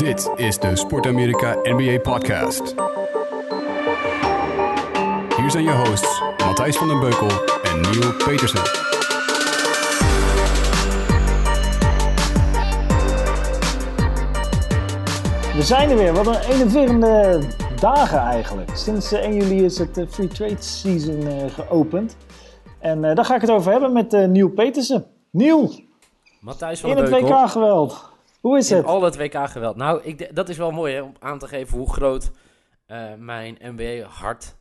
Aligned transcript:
Dit 0.00 0.30
is 0.36 0.58
de 0.58 0.76
Sport 0.76 1.06
Amerika 1.06 1.56
NBA 1.62 1.98
Podcast. 1.98 2.74
Hier 5.36 5.50
zijn 5.50 5.64
je 5.64 5.82
hosts 5.86 6.22
Matthijs 6.44 6.76
van 6.76 6.88
den 6.88 7.00
Beukel 7.00 7.28
en 7.62 7.80
Neil 7.80 8.12
Petersen. 8.24 8.62
We 15.56 15.62
zijn 15.62 15.90
er 15.90 15.96
weer. 15.96 16.12
Wat 16.12 16.26
een 16.26 16.40
enerverende 16.40 17.42
dagen 17.80 18.18
eigenlijk. 18.18 18.76
Sinds 18.76 19.12
eh, 19.12 19.20
1 19.24 19.34
juli 19.34 19.64
is 19.64 19.78
het 19.78 19.98
eh, 19.98 20.06
Free 20.08 20.28
Trade 20.28 20.62
Season 20.62 21.26
eh, 21.26 21.50
geopend. 21.50 22.16
En 22.78 23.04
eh, 23.04 23.14
daar 23.14 23.24
ga 23.24 23.34
ik 23.34 23.40
het 23.40 23.50
over 23.50 23.72
hebben 23.72 23.92
met 23.92 24.14
eh 24.14 24.24
Neil 24.24 24.48
Petersen. 24.48 25.06
Neil, 25.30 25.70
Matthijs 26.40 26.80
van 26.80 26.90
in 26.90 26.96
het 26.96 27.10
Beukel. 27.10 27.28
WK-geweld. 27.28 28.09
Hoe 28.40 28.58
is 28.58 28.70
In 28.70 28.76
het? 28.76 28.86
al 28.86 29.02
het 29.02 29.16
WK-geweld. 29.16 29.76
Nou, 29.76 30.02
ik, 30.02 30.34
dat 30.34 30.48
is 30.48 30.56
wel 30.56 30.70
mooi 30.70 30.94
hè, 30.94 31.02
om 31.02 31.12
aan 31.18 31.38
te 31.38 31.48
geven 31.48 31.78
hoe 31.78 31.92
groot 31.92 32.30
eh, 32.86 33.14
mijn 33.14 33.58
NBA-hart 33.60 34.56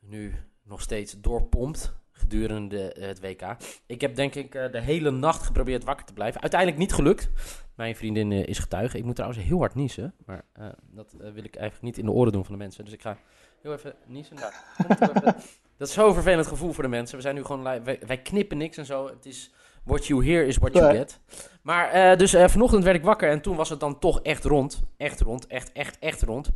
nu 0.00 0.34
nog 0.62 0.80
steeds 0.80 1.20
doorpompt 1.20 1.94
gedurende 2.12 2.92
eh, 2.92 3.06
het 3.06 3.20
WK. 3.20 3.56
Ik 3.86 4.00
heb 4.00 4.16
denk 4.16 4.34
ik 4.34 4.54
eh, 4.54 4.72
de 4.72 4.80
hele 4.80 5.10
nacht 5.10 5.42
geprobeerd 5.42 5.84
wakker 5.84 6.06
te 6.06 6.12
blijven. 6.12 6.40
Uiteindelijk 6.40 6.80
niet 6.80 6.92
gelukt. 6.92 7.30
Mijn 7.74 7.96
vriendin 7.96 8.32
is 8.32 8.58
getuige. 8.58 8.98
Ik 8.98 9.04
moet 9.04 9.14
trouwens 9.14 9.42
heel 9.42 9.58
hard 9.58 9.74
niezen. 9.74 10.14
Maar 10.26 10.44
dat 10.90 11.14
wil 11.18 11.44
ik 11.44 11.56
eigenlijk 11.56 11.82
niet 11.82 11.98
in 11.98 12.04
de 12.04 12.10
oren 12.10 12.32
doen 12.32 12.44
van 12.44 12.52
de 12.52 12.58
mensen. 12.58 12.84
Dus 12.84 12.92
ik 12.92 13.02
ga 13.02 13.18
heel 13.62 13.72
even 13.72 13.94
niezen. 14.06 14.36
Even. 14.36 15.22
Dat 15.78 15.88
is 15.88 15.94
zo'n 15.94 16.14
vervelend 16.14 16.46
gevoel 16.46 16.72
voor 16.72 16.82
de 16.82 16.88
mensen. 16.88 17.16
We 17.16 17.22
zijn 17.22 17.34
nu 17.34 17.44
gewoon 17.44 17.62
wij 17.82 18.20
knippen 18.22 18.56
niks 18.56 18.76
en 18.76 18.86
zo. 18.86 19.06
Het 19.06 19.26
is 19.26 19.52
what 19.86 20.06
you 20.06 20.24
hear 20.24 20.46
is 20.46 20.58
what 20.58 20.72
you 20.74 20.86
Nee. 20.86 20.96
get. 20.96 21.20
Maar 21.62 21.90
eh, 21.90 22.16
dus 22.18 22.34
eh, 22.34 22.48
vanochtend 22.48 22.84
werd 22.84 22.96
ik 22.96 23.02
wakker 23.04 23.30
en 23.30 23.40
toen 23.40 23.56
was 23.56 23.68
het 23.68 23.80
dan 23.80 23.98
toch 23.98 24.20
echt 24.22 24.44
rond. 24.44 24.82
Echt 24.96 25.20
rond. 25.20 25.46
Echt, 25.46 25.72
echt, 25.72 25.98
echt 25.98 26.22
rond. 26.22 26.50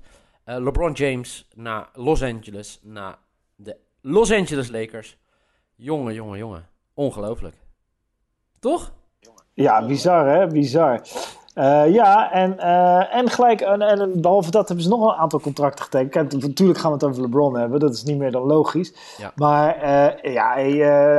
Eh, 0.44 0.56
LeBron 0.56 0.92
James 0.92 1.48
naar 1.54 1.88
Los 1.92 2.22
Angeles. 2.22 2.80
Naar 2.82 3.18
de 3.56 3.76
Los 4.00 4.32
Angeles 4.32 4.68
Lakers. 4.70 5.18
Jongen, 5.76 6.14
jongen, 6.14 6.38
jongen. 6.38 6.68
Ongelooflijk. 6.94 7.54
Toch? 8.58 8.92
Ja, 9.54 9.86
bizar 9.86 10.26
hè, 10.28 10.46
bizar. 10.46 11.00
Eh, 11.54 11.92
ja, 11.92 12.32
en, 12.32 12.58
eh, 12.58 13.14
en 13.14 13.30
gelijk, 13.30 13.60
en, 13.60 13.82
en 13.82 14.20
behalve 14.20 14.50
dat 14.50 14.66
hebben 14.66 14.84
ze 14.84 14.90
nog 14.90 15.02
een 15.02 15.18
aantal 15.18 15.40
contracten 15.40 15.84
getekend. 15.84 16.12
Kijk, 16.12 16.42
natuurlijk 16.42 16.78
gaan 16.78 16.90
we 16.90 16.96
het 16.96 17.06
over 17.06 17.22
LeBron 17.22 17.56
hebben, 17.56 17.80
dat 17.80 17.94
is 17.94 18.02
niet 18.02 18.18
meer 18.18 18.30
dan 18.30 18.42
logisch. 18.42 18.94
Ja. 19.18 19.32
Maar 19.34 19.76
eh, 19.76 20.32
ja, 20.32 20.52
hij, 20.52 20.70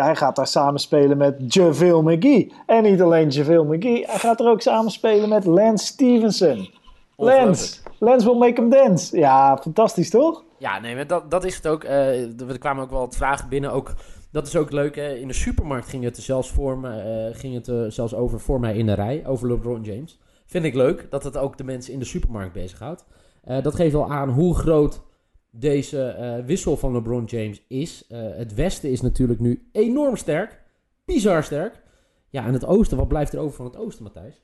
hij 0.04 0.16
gaat 0.16 0.36
daar 0.36 0.48
samen 0.48 0.80
spelen 0.80 1.18
met 1.18 1.54
JaVale 1.54 2.02
McGee. 2.04 2.54
En 2.66 2.84
niet 2.84 3.02
alleen 3.02 3.30
JaVale 3.30 3.76
McGee, 3.76 4.06
hij 4.06 4.20
gaat 4.20 4.40
er 4.40 4.48
ook 4.50 4.62
samen 4.62 4.92
spelen 4.92 5.30
met 5.30 5.46
Lance 5.46 5.86
Stevenson. 5.86 6.70
Lance, 7.16 7.80
Lance 8.00 8.26
will 8.26 8.38
make 8.38 8.62
him 8.62 8.70
dance. 8.70 9.18
Ja, 9.18 9.58
fantastisch 9.58 10.10
toch? 10.10 10.44
Ja, 10.58 10.80
nee, 10.80 11.06
dat, 11.06 11.32
dat 11.32 11.44
is 11.44 11.56
het 11.56 11.68
ook. 11.68 11.84
Er 11.84 12.60
kwamen 12.60 12.84
ook 12.84 12.90
wel 12.90 13.00
wat 13.00 13.16
vragen 13.16 13.50
binnen. 13.50 13.72
Ook, 13.72 13.94
dat 14.32 14.48
is 14.48 14.56
ook 14.56 14.72
leuk. 14.72 14.96
Hè? 14.96 15.16
In 15.16 15.28
de 15.28 15.34
supermarkt 15.34 15.90
ging 15.90 16.04
het 16.04 16.18
zelfs, 16.18 16.50
voor 16.52 16.78
me, 16.78 16.90
eh, 16.90 17.40
ging 17.40 17.66
het 17.66 17.94
zelfs 17.94 18.14
over 18.14 18.40
voor 18.40 18.60
mij 18.60 18.76
in 18.76 18.86
de 18.86 18.94
rij. 18.94 19.26
Over 19.26 19.48
LeBron 19.48 19.84
James. 19.84 20.20
Vind 20.46 20.66
ik 20.66 20.74
leuk 20.74 21.08
dat 21.10 21.24
het 21.24 21.38
ook 21.38 21.58
de 21.58 21.64
mensen 21.64 21.94
in 21.94 22.00
de 22.00 22.06
supermarkt 22.06 22.54
bezighoudt. 22.54 23.06
Eh 23.44 23.64
dat 23.64 23.76
geeft 23.76 23.94
wel 23.94 24.12
aan 24.12 24.30
hoe 24.30 24.56
groot 24.56 25.02
deze 25.50 26.04
eh, 26.04 26.46
wissel 26.46 26.78
van 26.78 26.94
LeBron 26.94 27.26
James 27.26 27.62
is. 27.68 28.06
Het 28.14 28.54
westen 28.54 28.92
is 28.92 29.02
natuurlijk 29.02 29.40
nu 29.40 29.70
enorm 29.72 30.16
sterk. 30.16 30.62
Bizar 31.06 31.44
sterk. 31.44 31.82
Ja, 32.30 32.46
en 32.46 32.54
het 32.54 32.66
oosten, 32.66 32.98
wat 32.98 33.08
blijft 33.08 33.34
er 33.34 33.40
over 33.40 33.56
van 33.56 33.66
het 33.66 33.78
oosten, 33.78 34.04
Matthijs? 34.04 34.42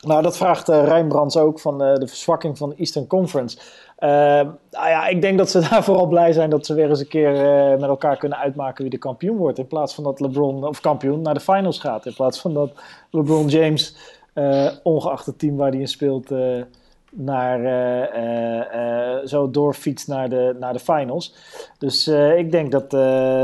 Nou, 0.00 0.22
dat 0.22 0.36
vraagt 0.36 0.68
Rijnbrands 0.68 1.36
ook 1.36 1.60
van 1.60 1.82
eh, 1.82 1.94
de 1.94 2.06
verzwakking 2.06 2.58
van 2.58 2.68
de 2.68 2.74
Eastern 2.76 3.06
Conference. 3.06 3.58
Eh, 3.96 4.08
nou 4.70 4.88
ja, 4.88 5.06
ik 5.06 5.22
denk 5.22 5.38
dat 5.38 5.50
ze 5.50 5.60
daar 5.70 5.84
vooral 5.84 6.06
blij 6.06 6.32
zijn 6.32 6.50
dat 6.50 6.66
ze 6.66 6.74
weer 6.74 6.88
eens 6.88 7.00
een 7.00 7.08
keer 7.08 7.32
met 7.78 7.88
elkaar 7.88 8.16
kunnen 8.16 8.38
uitmaken 8.38 8.82
wie 8.82 8.90
de 8.90 8.98
kampioen 8.98 9.36
wordt. 9.36 9.58
In 9.58 9.66
plaats 9.66 9.94
van 9.94 10.04
dat 10.04 10.20
LeBron, 10.20 10.64
of 10.64 10.80
kampioen, 10.80 11.22
naar 11.22 11.34
de 11.34 11.40
finals 11.40 11.78
gaat. 11.78 12.06
In 12.06 12.14
plaats 12.14 12.40
van 12.40 12.54
dat 12.54 12.70
LeBron 13.10 13.48
James, 13.48 13.96
ongeacht 14.82 15.26
het 15.26 15.38
team 15.38 15.56
waar 15.56 15.70
hij 15.70 15.80
in 15.80 15.88
speelt, 15.88 16.30
naar, 17.10 17.60
zo 19.24 19.50
doorfietst 19.50 20.08
naar 20.08 20.28
de, 20.28 20.56
naar 20.60 20.72
de 20.72 20.78
finals. 20.78 21.34
Dus 21.78 22.08
ik 22.36 22.50
denk 22.50 22.72
dat, 22.72 22.90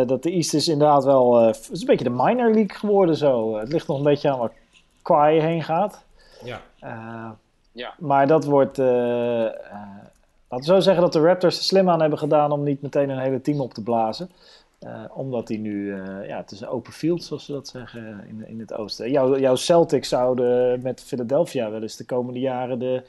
dat 0.08 0.22
de 0.22 0.30
East 0.30 0.54
is 0.54 0.68
inderdaad 0.68 1.04
wel... 1.04 1.36
het 1.36 1.68
is 1.72 1.80
een 1.80 1.86
beetje 1.86 2.04
de 2.04 2.10
minor 2.10 2.50
league 2.50 2.76
geworden 2.76 3.16
zo. 3.16 3.56
Het 3.56 3.72
ligt 3.72 3.86
nog 3.86 3.96
een 3.96 4.04
beetje 4.04 4.30
aan 4.30 4.38
waar 4.38 4.52
Kawhi 5.02 5.40
heen 5.40 5.62
gaat. 5.62 6.04
Ja. 6.44 6.60
Eh, 6.80 7.30
Ja. 7.72 7.94
Maar 7.98 8.26
dat 8.26 8.44
wordt. 8.44 8.78
eh, 8.78 9.44
eh, 9.46 9.52
laten 10.48 10.58
we 10.68 10.74
zo 10.74 10.80
zeggen 10.80 11.02
dat 11.02 11.12
de 11.12 11.20
Raptors 11.20 11.56
er 11.58 11.62
slim 11.64 11.88
aan 11.90 12.00
hebben 12.00 12.18
gedaan 12.18 12.52
om 12.52 12.62
niet 12.62 12.82
meteen 12.82 13.08
een 13.10 13.18
hele 13.18 13.40
team 13.40 13.60
op 13.60 13.74
te 13.74 13.82
blazen. 13.82 14.30
Eh, 14.78 14.90
omdat 15.14 15.46
die 15.46 15.58
nu. 15.58 15.92
eh, 15.92 16.28
ja, 16.28 16.36
het 16.36 16.50
is 16.50 16.60
een 16.60 16.68
open 16.68 16.92
field, 16.92 17.24
zoals 17.24 17.44
ze 17.44 17.52
dat 17.52 17.68
zeggen 17.68 18.24
in, 18.28 18.48
in 18.48 18.60
het 18.60 18.74
oosten. 18.74 19.10
Jouw, 19.10 19.38
jouw 19.38 19.54
Celtics 19.56 20.08
zouden 20.08 20.82
met 20.82 21.02
Philadelphia 21.02 21.70
wel 21.70 21.82
eens 21.82 21.96
de 21.96 22.04
komende 22.04 22.40
jaren 22.40 22.78
de, 22.78 23.02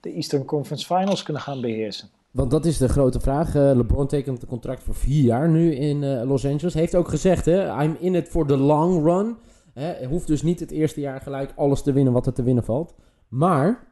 de 0.00 0.12
Eastern 0.12 0.44
Conference 0.44 0.86
Finals 0.86 1.22
kunnen 1.22 1.42
gaan 1.42 1.60
beheersen. 1.60 2.08
Want 2.30 2.50
dat 2.50 2.64
is 2.64 2.78
de 2.78 2.88
grote 2.88 3.20
vraag. 3.20 3.54
LeBron 3.54 4.06
tekent 4.06 4.42
een 4.42 4.48
contract 4.48 4.82
voor 4.82 4.94
vier 4.94 5.24
jaar 5.24 5.48
nu 5.48 5.74
in 5.74 6.02
eh, 6.04 6.22
Los 6.28 6.46
Angeles. 6.46 6.74
Heeft 6.74 6.94
ook 6.94 7.08
gezegd, 7.08 7.44
hè, 7.44 7.82
I'm 7.82 7.96
in 8.00 8.14
it 8.14 8.28
for 8.28 8.46
the 8.46 8.56
long 8.56 9.04
run. 9.04 9.36
Hè, 9.80 10.06
hoeft 10.06 10.26
dus 10.26 10.42
niet 10.42 10.60
het 10.60 10.70
eerste 10.70 11.00
jaar 11.00 11.20
gelijk 11.20 11.52
alles 11.56 11.82
te 11.82 11.92
winnen 11.92 12.12
wat 12.12 12.26
er 12.26 12.32
te 12.32 12.42
winnen 12.42 12.64
valt. 12.64 12.94
Maar 13.28 13.88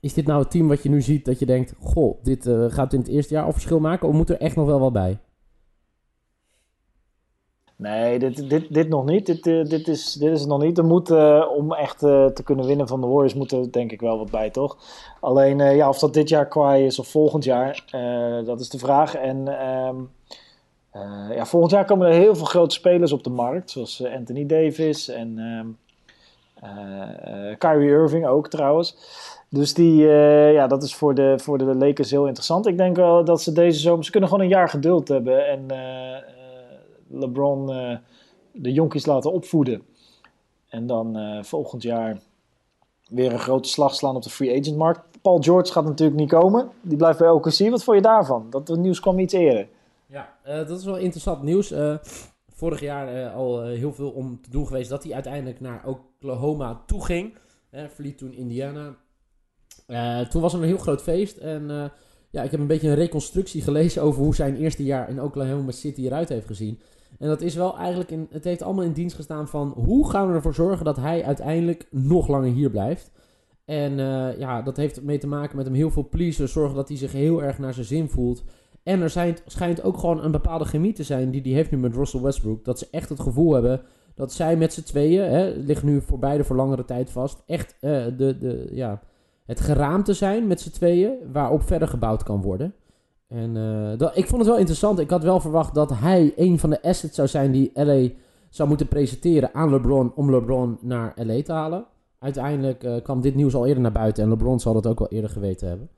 is 0.00 0.14
dit 0.14 0.26
nou 0.26 0.40
het 0.40 0.50
team 0.50 0.68
wat 0.68 0.82
je 0.82 0.88
nu 0.88 1.02
ziet 1.02 1.24
dat 1.24 1.38
je 1.38 1.46
denkt... 1.46 1.74
Goh, 1.80 2.22
dit 2.22 2.46
eh, 2.46 2.64
gaat 2.68 2.92
in 2.92 2.98
het 2.98 3.08
eerste 3.08 3.34
jaar 3.34 3.44
al 3.44 3.52
verschil 3.52 3.80
maken? 3.80 4.08
Of 4.08 4.14
moet 4.14 4.30
er 4.30 4.40
echt 4.40 4.56
nog 4.56 4.66
wel 4.66 4.80
wat 4.80 4.92
bij? 4.92 5.18
Nee, 7.76 8.18
dit, 8.18 8.50
dit, 8.50 8.74
dit 8.74 8.88
nog 8.88 9.04
niet. 9.04 9.26
Dit, 9.26 9.46
eh, 9.46 9.64
dit, 9.64 9.88
is, 9.88 10.12
dit 10.12 10.32
is 10.32 10.46
nog 10.46 10.62
niet. 10.62 10.78
Er 10.78 10.84
moet, 10.84 11.10
eh, 11.10 11.44
om 11.56 11.72
echt 11.72 11.98
te 11.98 12.40
kunnen 12.44 12.66
winnen 12.66 12.88
van 12.88 13.00
de 13.00 13.06
Warriors, 13.06 13.34
moet 13.34 13.52
er 13.52 13.72
denk 13.72 13.92
ik 13.92 14.00
wel 14.00 14.18
wat 14.18 14.30
bij, 14.30 14.50
toch? 14.50 14.78
Alleen, 15.20 15.58
ja, 15.58 15.88
of 15.88 15.98
dat 15.98 16.14
dit 16.14 16.28
jaar 16.28 16.48
Kawhi 16.48 16.84
is 16.84 16.98
of 16.98 17.08
volgend 17.08 17.44
jaar, 17.44 17.84
dat 18.44 18.60
is 18.60 18.68
de 18.68 18.78
vraag. 18.78 19.14
En 19.14 19.60
ehm, 19.60 19.96
eh, 20.96 21.36
ja, 21.36 21.46
volgend 21.46 21.72
jaar 21.72 21.84
komen 21.84 22.06
er 22.06 22.12
heel 22.12 22.36
veel 22.36 22.44
grote 22.44 22.74
spelers 22.74 23.12
op 23.12 23.24
de 23.24 23.30
markt, 23.30 23.70
zoals 23.70 24.00
eh, 24.00 24.14
Anthony 24.14 24.46
Davis 24.46 25.08
en 25.08 25.38
ehm, 25.38 25.66
eh, 26.54 27.56
Kyrie 27.58 27.90
Irving 27.90 28.26
ook 28.26 28.48
trouwens. 28.48 28.96
Dus 29.48 29.74
die, 29.74 30.06
ja, 30.52 30.66
dat 30.66 30.82
is 30.82 30.94
voor 30.94 31.14
de, 31.14 31.34
voor 31.36 31.58
de 31.58 31.64
Lakers 31.64 32.10
heel 32.10 32.26
interessant. 32.26 32.66
Ik 32.66 32.76
denk 32.76 32.96
wel 32.96 33.24
dat 33.24 33.42
ze 33.42 33.52
deze 33.52 33.80
zomer, 33.80 34.04
ze 34.04 34.10
kunnen 34.10 34.28
gewoon 34.28 34.44
een 34.44 34.50
jaar 34.50 34.68
geduld 34.68 35.08
hebben 35.08 35.48
en 35.48 35.66
LeBron 37.08 37.66
de 38.52 38.72
jonkies 38.72 39.06
laten 39.06 39.32
opvoeden. 39.32 39.82
En 40.68 40.86
dan 40.86 41.18
volgend 41.44 41.82
jaar 41.82 42.18
weer 43.08 43.32
een 43.32 43.38
grote 43.38 43.68
slag 43.68 43.94
slaan 43.94 44.16
op 44.16 44.22
de 44.22 44.30
free 44.30 44.60
agent 44.60 44.76
markt. 44.76 45.00
Paul 45.22 45.38
George 45.38 45.72
gaat 45.72 45.84
natuurlijk 45.84 46.18
niet 46.18 46.30
komen. 46.30 46.68
Die 46.80 46.96
blijft 46.96 47.18
bij 47.18 47.30
OKC. 47.30 47.70
Wat 47.70 47.84
vond 47.84 47.96
je 47.96 48.02
daarvan? 48.02 48.46
Dat 48.50 48.76
nieuws 48.76 49.00
kwam 49.00 49.18
iets 49.18 49.32
eerder. 49.32 49.68
Ja, 50.08 50.38
eh, 50.42 50.56
dat 50.56 50.78
is 50.78 50.84
wel 50.84 50.96
interessant 50.96 51.42
nieuws. 51.42 51.70
Eh, 51.70 51.96
vorig 52.48 52.80
jaar 52.80 53.08
eh, 53.08 53.34
al 53.34 53.62
heel 53.64 53.92
veel 53.92 54.10
om 54.10 54.40
te 54.40 54.50
doen 54.50 54.66
geweest 54.66 54.90
dat 54.90 55.04
hij 55.04 55.14
uiteindelijk 55.14 55.60
naar 55.60 55.86
Oklahoma 55.86 56.82
toe 56.86 57.04
ging. 57.04 57.34
Verliet 57.88 58.18
toen 58.18 58.32
Indiana. 58.32 58.96
Toen 60.30 60.40
was 60.42 60.52
er 60.52 60.60
een 60.60 60.66
heel 60.66 60.78
groot 60.78 61.02
feest. 61.02 61.36
En 61.36 61.92
ja, 62.30 62.42
ik 62.42 62.50
heb 62.50 62.60
een 62.60 62.66
beetje 62.66 62.88
een 62.88 62.94
reconstructie 62.94 63.62
gelezen 63.62 64.02
over 64.02 64.22
hoe 64.22 64.34
zijn 64.34 64.56
eerste 64.56 64.84
jaar 64.84 65.08
in 65.08 65.22
Oklahoma 65.22 65.70
City 65.70 66.04
eruit 66.04 66.28
heeft 66.28 66.46
gezien. 66.46 66.80
En 67.18 67.28
dat 67.28 67.40
is 67.40 67.54
wel 67.54 67.78
eigenlijk, 67.78 68.10
in, 68.10 68.26
het 68.30 68.44
heeft 68.44 68.62
allemaal 68.62 68.84
in 68.84 68.92
dienst 68.92 69.16
gestaan 69.16 69.48
van 69.48 69.68
hoe 69.68 70.10
gaan 70.10 70.28
we 70.28 70.34
ervoor 70.34 70.54
zorgen 70.54 70.84
dat 70.84 70.96
hij 70.96 71.24
uiteindelijk 71.24 71.86
nog 71.90 72.28
langer 72.28 72.52
hier 72.52 72.70
blijft. 72.70 73.10
En 73.64 73.96
ja, 74.38 74.62
dat 74.62 74.76
heeft 74.76 75.02
mee 75.02 75.18
te 75.18 75.26
maken 75.26 75.56
met 75.56 75.66
hem 75.66 75.74
heel 75.74 75.90
veel 75.90 76.08
pleasen, 76.08 76.48
zorgen 76.48 76.76
dat 76.76 76.88
hij 76.88 76.96
zich 76.96 77.12
heel 77.12 77.42
erg 77.42 77.58
naar 77.58 77.74
zijn 77.74 77.86
zin 77.86 78.08
voelt. 78.08 78.44
En 78.86 79.00
er 79.00 79.10
zijn, 79.10 79.36
schijnt 79.46 79.82
ook 79.82 79.98
gewoon 79.98 80.24
een 80.24 80.30
bepaalde 80.30 80.64
chemie 80.64 80.92
te 80.92 81.02
zijn 81.02 81.30
die 81.30 81.42
hij 81.42 81.50
heeft 81.50 81.70
nu 81.70 81.78
met 81.78 81.94
Russell 81.94 82.20
Westbrook. 82.20 82.64
Dat 82.64 82.78
ze 82.78 82.88
echt 82.90 83.08
het 83.08 83.20
gevoel 83.20 83.52
hebben 83.52 83.80
dat 84.14 84.32
zij 84.32 84.56
met 84.56 84.72
z'n 84.72 84.82
tweeën, 84.82 85.30
hè, 85.30 85.50
ligt 85.50 85.82
nu 85.82 86.00
voor 86.00 86.18
beide 86.18 86.44
voor 86.44 86.56
langere 86.56 86.84
tijd 86.84 87.10
vast, 87.10 87.42
echt 87.46 87.76
eh, 87.80 88.04
de, 88.16 88.38
de, 88.38 88.68
ja, 88.72 89.00
het 89.46 89.60
geraamte 89.60 90.12
zijn 90.12 90.46
met 90.46 90.60
z'n 90.60 90.70
tweeën 90.70 91.12
waarop 91.32 91.62
verder 91.62 91.88
gebouwd 91.88 92.22
kan 92.22 92.42
worden. 92.42 92.74
En 93.28 93.56
eh, 93.56 93.98
dat, 93.98 94.16
ik 94.16 94.26
vond 94.26 94.40
het 94.40 94.50
wel 94.50 94.58
interessant. 94.58 94.98
Ik 94.98 95.10
had 95.10 95.22
wel 95.22 95.40
verwacht 95.40 95.74
dat 95.74 95.90
hij 95.94 96.32
een 96.36 96.58
van 96.58 96.70
de 96.70 96.82
assets 96.82 97.14
zou 97.14 97.28
zijn 97.28 97.52
die 97.52 97.70
LA 97.74 98.08
zou 98.50 98.68
moeten 98.68 98.88
presenteren 98.88 99.54
aan 99.54 99.70
LeBron 99.70 100.12
om 100.14 100.30
LeBron 100.30 100.78
naar 100.80 101.12
LA 101.16 101.42
te 101.42 101.52
halen. 101.52 101.84
Uiteindelijk 102.18 102.84
eh, 102.84 103.02
kwam 103.02 103.20
dit 103.20 103.34
nieuws 103.34 103.54
al 103.54 103.66
eerder 103.66 103.82
naar 103.82 103.92
buiten 103.92 104.22
en 104.22 104.28
LeBron 104.28 104.60
zal 104.60 104.72
dat 104.72 104.86
ook 104.86 104.98
wel 104.98 105.08
eerder 105.08 105.30
geweten 105.30 105.68
hebben. 105.68 105.88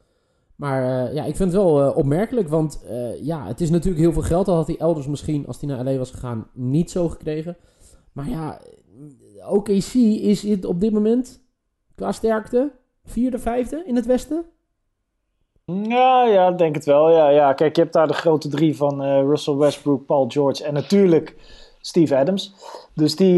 Maar 0.59 1.07
eh, 1.07 1.15
ja, 1.15 1.25
ik 1.25 1.37
vind 1.37 1.53
het 1.53 1.63
wel 1.63 1.81
eh, 1.83 1.97
opmerkelijk, 1.97 2.49
want 2.49 2.85
eh, 2.89 3.25
ja, 3.25 3.47
het 3.47 3.61
is 3.61 3.71
natuurlijk 3.71 4.03
heel 4.03 4.13
veel 4.13 4.23
geld. 4.23 4.47
Dat 4.47 4.55
had 4.55 4.67
hij 4.67 4.77
elders 4.79 5.07
misschien, 5.07 5.47
als 5.47 5.61
hij 5.61 5.69
naar 5.69 5.85
LA 5.85 5.97
was 5.97 6.11
gegaan, 6.11 6.49
niet 6.53 6.91
zo 6.91 7.09
gekregen. 7.09 7.57
Maar 8.13 8.29
ja, 8.29 8.61
OKC 9.49 9.95
is 9.95 10.43
het 10.43 10.65
op 10.65 10.81
dit 10.81 10.93
moment 10.93 11.41
qua 11.95 12.13
sterkte? 12.13 12.71
Vierde, 13.05 13.39
vijfde 13.39 13.83
in 13.87 13.97
het 13.97 14.07
westen? 14.07 14.45
Ja, 15.65 16.25
ja, 16.25 16.51
denk 16.51 16.75
het 16.75 16.85
wel. 16.85 17.11
Ja, 17.11 17.29
ja. 17.29 17.53
Kijk, 17.53 17.77
je 17.77 17.83
hebt 17.83 17.95
daar 17.95 18.07
de 18.07 18.15
grote 18.15 18.49
drie 18.49 18.77
van 18.77 19.03
Russell 19.03 19.55
Westbrook, 19.55 20.07
Paul 20.07 20.25
George 20.29 20.65
en 20.65 20.75
natuurlijk 20.75 21.37
Steve 21.81 22.17
Adams. 22.17 22.55
Dus 22.95 23.17
die, 23.17 23.37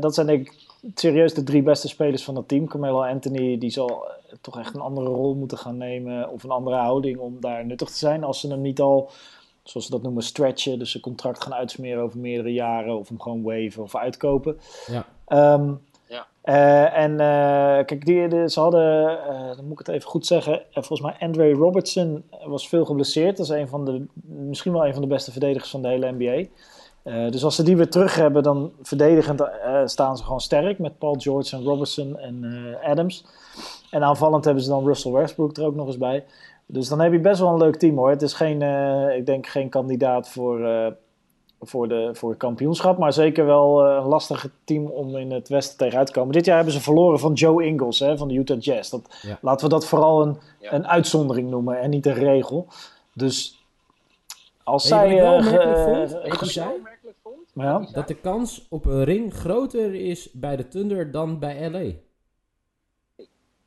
dat 0.00 0.14
zijn 0.14 0.26
denk 0.26 0.46
ik 0.46 0.69
serieus 0.94 1.34
de 1.34 1.42
drie 1.42 1.62
beste 1.62 1.88
spelers 1.88 2.24
van 2.24 2.34
dat 2.34 2.48
team. 2.48 2.66
Carmelo 2.68 3.02
Anthony, 3.02 3.58
die 3.58 3.70
zal 3.70 3.88
eh, 4.08 4.34
toch 4.40 4.58
echt 4.58 4.74
een 4.74 4.80
andere 4.80 5.06
rol 5.08 5.34
moeten 5.34 5.58
gaan 5.58 5.76
nemen 5.76 6.30
of 6.30 6.42
een 6.42 6.50
andere 6.50 6.76
houding 6.76 7.18
om 7.18 7.36
daar 7.40 7.66
nuttig 7.66 7.88
te 7.88 7.96
zijn. 7.98 8.24
Als 8.24 8.40
ze 8.40 8.48
hem 8.48 8.60
niet 8.60 8.80
al, 8.80 9.10
zoals 9.62 9.86
ze 9.86 9.92
dat 9.92 10.02
noemen, 10.02 10.22
stretchen, 10.22 10.78
dus 10.78 10.90
zijn 10.90 11.02
contract 11.02 11.42
gaan 11.42 11.54
uitsmeren 11.54 12.02
over 12.02 12.18
meerdere 12.18 12.52
jaren 12.52 12.98
of 12.98 13.08
hem 13.08 13.20
gewoon 13.20 13.42
waven 13.42 13.82
of 13.82 13.96
uitkopen. 13.96 14.58
Ja. 14.86 15.06
Ehm, 15.26 15.72
Ja. 16.06 16.26
eh, 16.42 16.98
en 17.04 17.10
eh, 17.20 17.84
kijk, 17.86 18.04
die, 18.04 18.48
ze 18.48 18.60
hadden, 18.60 19.08
eh, 19.28 19.56
dan 19.56 19.64
moet 19.64 19.80
ik 19.80 19.86
het 19.86 19.88
even 19.96 20.08
goed 20.08 20.26
zeggen, 20.26 20.62
volgens 20.72 21.00
mij 21.00 21.16
Andre 21.20 21.52
Robertson 21.52 22.24
was 22.44 22.68
veel 22.68 22.84
geblesseerd. 22.84 23.36
Dat 23.36 23.46
is 23.46 23.52
een 23.52 23.68
van 23.68 23.84
de, 23.84 24.06
misschien 24.24 24.72
wel 24.72 24.86
een 24.86 24.92
van 24.92 25.02
de 25.02 25.08
beste 25.08 25.30
verdedigers 25.30 25.70
van 25.70 25.82
de 25.82 25.88
hele 25.88 26.12
NBA. 26.18 26.48
Eh, 27.02 27.30
dus 27.30 27.44
als 27.44 27.54
ze 27.54 27.62
die 27.62 27.76
weer 27.76 27.90
terug 27.90 28.14
hebben, 28.14 28.42
dan 28.42 28.72
verdedigend 28.82 29.40
eh, 29.40 29.80
staan 29.84 30.16
ze 30.16 30.24
gewoon 30.24 30.40
sterk 30.40 30.78
met 30.78 30.98
Paul 30.98 31.14
George 31.18 31.56
en 31.56 31.62
Robertson 31.62 32.18
en 32.18 32.44
eh, 32.82 32.90
Adams. 32.90 33.24
En 33.90 34.02
aanvallend 34.02 34.44
hebben 34.44 34.62
ze 34.62 34.68
dan 34.68 34.86
Russell 34.86 35.12
Westbrook 35.12 35.56
er 35.56 35.64
ook 35.64 35.74
nog 35.74 35.86
eens 35.86 35.98
bij. 35.98 36.24
Dus 36.66 36.88
dan 36.88 37.00
heb 37.00 37.12
je 37.12 37.20
best 37.20 37.40
wel 37.40 37.48
een 37.52 37.58
leuk 37.58 37.76
team 37.76 37.96
hoor. 37.96 38.10
Het 38.10 38.22
is 38.22 38.32
geen, 38.32 38.62
eh, 38.62 39.16
ik 39.16 39.26
denk 39.26 39.46
geen 39.46 39.68
kandidaat 39.68 40.28
voor, 40.28 40.64
eh, 40.64 40.86
voor, 41.60 41.88
de, 41.88 42.10
voor 42.12 42.28
het 42.30 42.38
kampioenschap. 42.38 42.98
Maar 42.98 43.12
zeker 43.12 43.46
wel 43.46 43.86
eh, 43.86 43.94
een 43.94 44.08
lastig 44.08 44.48
team 44.64 44.86
om 44.86 45.16
in 45.16 45.30
het 45.32 45.48
Westen 45.48 45.78
tegenuit 45.78 46.06
te 46.06 46.12
komen. 46.12 46.32
Dit 46.32 46.44
jaar 46.44 46.56
hebben 46.56 46.74
ze 46.74 46.80
verloren 46.80 47.18
van 47.18 47.32
Joe 47.32 47.64
Ingles 47.64 47.98
hè, 47.98 48.16
van 48.18 48.28
de 48.28 48.34
Utah 48.34 48.60
Jazz. 48.60 48.90
Dat, 48.90 49.18
Ja. 49.22 49.38
Laten 49.42 49.68
we 49.68 49.72
dat 49.74 49.86
vooral 49.86 50.22
een, 50.22 50.36
Ja. 50.60 50.72
een 50.72 50.86
uitzondering 50.88 51.50
noemen 51.50 51.80
en 51.80 51.90
niet 51.90 52.06
een 52.06 52.14
regel. 52.14 52.66
Dus 53.12 53.59
als 54.70 54.86
zij... 54.88 54.98
wat 54.98 55.10
ik 55.16 55.20
wel 55.20 55.32
eh, 55.32 55.38
opmerkelijk 55.38 55.78
ge- 55.78 55.94
vond? 55.94 56.12
wat 56.12 56.42
ik 56.42 56.50
zei? 56.50 56.68
vond? 57.22 57.50
ja? 57.54 57.86
Dat 57.92 58.08
de 58.08 58.14
kans 58.14 58.66
op 58.70 58.84
een 58.86 59.04
ring 59.04 59.34
groter 59.34 59.94
is 59.94 60.30
bij 60.32 60.56
de 60.56 60.68
Thunder 60.68 61.10
dan 61.10 61.38
bij 61.38 61.70
LA. 61.70 61.92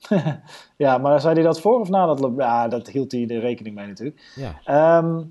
ja, 0.78 0.98
maar 0.98 1.22
zei 1.22 1.34
hij 1.34 1.44
dat 1.44 1.62
voor 1.62 1.80
of 1.80 1.90
na 1.90 2.06
dat? 2.06 2.32
Ja, 2.38 2.68
dat 2.68 2.88
hield 2.90 3.12
hij 3.12 3.28
er 3.28 3.40
rekening 3.40 3.76
mee 3.76 3.88
natuurlijk. 3.88 4.32
Ja. 4.36 4.60
Ehm, 4.66 5.22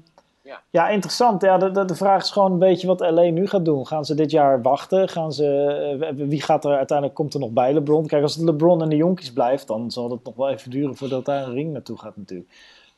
Ja. 0.42 0.62
ja, 0.70 0.88
interessant. 0.88 1.42
Ja, 1.42 1.58
de, 1.58 1.70
de, 1.70 1.84
de 1.84 1.94
vraag 1.94 2.22
is 2.22 2.30
gewoon 2.30 2.52
een 2.52 2.58
beetje 2.58 2.86
wat 2.86 3.00
LA 3.00 3.22
nu 3.22 3.46
gaat 3.46 3.64
doen. 3.64 3.86
Gaan 3.86 4.04
ze 4.04 4.14
dit 4.14 4.30
jaar 4.30 4.62
wachten? 4.62 5.08
Gaan 5.08 5.32
ze, 5.32 5.46
eh, 6.00 6.26
wie 6.28 6.42
gaat 6.42 6.64
er 6.64 6.76
uiteindelijk, 6.76 7.16
komt 7.16 7.34
er 7.34 7.40
nog 7.40 7.50
bij 7.50 7.72
LeBron? 7.74 8.06
Kijk, 8.06 8.22
als 8.22 8.34
het 8.34 8.44
LeBron 8.44 8.82
en 8.82 8.88
de 8.88 8.96
jonkies 8.96 9.32
blijft, 9.32 9.66
dan 9.66 9.90
zal 9.90 10.10
het 10.10 10.24
nog 10.24 10.34
wel 10.36 10.48
even 10.50 10.70
duren 10.70 10.96
voordat 10.96 11.24
daar 11.24 11.46
een 11.46 11.52
ring 11.52 11.72
naartoe 11.72 11.98
gaat 11.98 12.16
natuurlijk. 12.16 12.50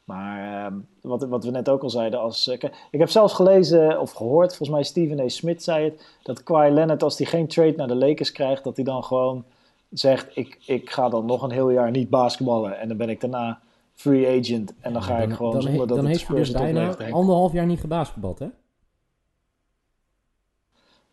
Maar 0.05 0.65
ehm, 0.65 0.75
wat, 1.01 1.25
wat 1.25 1.45
we 1.45 1.51
net 1.51 1.69
ook 1.69 1.83
al 1.83 1.91
zeiden, 1.91 2.21
als, 2.21 2.49
eh, 2.49 2.71
ik 2.91 2.99
heb 2.99 3.09
zelfs 3.11 3.35
gelezen 3.35 4.01
of 4.01 4.13
gehoord, 4.13 4.49
volgens 4.49 4.69
mij 4.69 4.83
Stephen 4.83 5.21
A. 5.21 5.29
Smith 5.29 5.63
zei 5.63 5.85
het, 5.85 6.07
dat 6.23 6.43
Kawhi 6.43 6.71
Leonard 6.71 7.03
als 7.03 7.19
hij 7.19 7.27
geen 7.27 7.47
trade 7.49 7.75
naar 7.77 7.87
de 7.89 7.95
Lakers 7.95 8.33
krijgt, 8.33 8.65
dat 8.65 8.77
hij 8.77 8.85
dan 8.85 9.05
gewoon 9.05 9.45
zegt, 9.91 10.37
ik, 10.37 10.59
ik 10.67 10.91
ga 10.91 11.09
dan 11.09 11.27
nog 11.27 11.43
een 11.43 11.51
heel 11.51 11.71
jaar 11.71 11.91
niet 11.91 12.11
basketballen 12.11 12.79
en 12.79 12.89
dan 12.89 12.97
ben 12.97 13.09
ik 13.09 13.21
daarna 13.21 13.61
free 13.95 14.41
agent 14.41 14.75
en 14.81 14.93
dan 14.93 15.03
ga 15.03 15.19
ik 15.19 15.33
gewoon 15.33 15.53
dan, 15.53 15.63
zonder 15.63 15.81
he- 15.81 15.87
dat 15.87 15.97
dan 15.97 16.07
het 16.07 16.17
heeft 16.17 16.29
hij 16.29 16.37
dus 16.37 16.51
bijna 16.51 16.97
anderhalf 17.11 17.53
jaar 17.53 17.67
niet 17.67 17.81
gebasketbald, 17.81 18.39
hè? 18.39 18.47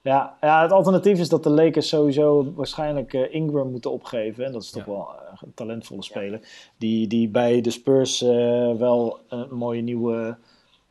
Ja, 0.03 0.37
ja, 0.41 0.61
het 0.61 0.71
alternatief 0.71 1.19
is 1.19 1.29
dat 1.29 1.43
de 1.43 1.49
Lakers 1.49 1.87
sowieso 1.89 2.53
waarschijnlijk 2.55 3.13
eh, 3.13 3.33
Ingram 3.33 3.71
moeten 3.71 3.91
opgeven. 3.91 4.45
En 4.45 4.51
dat 4.51 4.61
is 4.63 4.69
toch 4.71 4.85
Ja. 4.85 4.91
wel 4.91 5.09
eh, 5.13 5.30
talentvolle 5.53 6.03
speler. 6.03 6.39
Die, 6.77 7.07
die 7.07 7.29
bij 7.29 7.61
de 7.61 7.71
Spurs 7.71 8.21
eh, 8.21 8.73
wel 8.75 9.19
een 9.27 9.55
mooie 9.55 9.81
nieuwe 9.81 10.37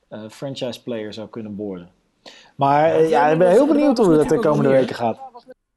eh, 0.09 0.29
franchise 0.29 0.83
player 0.83 1.13
zou 1.13 1.29
kunnen 1.29 1.55
worden. 1.55 1.91
Maar 2.57 2.95
eh, 2.95 3.09
ja, 3.09 3.23
maar 3.23 3.33
ik 3.33 3.39
ben 3.39 3.51
heel 3.51 3.67
benieuwd 3.67 3.99
hoe 3.99 4.17
dat 4.17 4.29
de 4.29 4.39
komende 4.39 4.69
weken 4.69 4.95
gaat. 4.95 5.21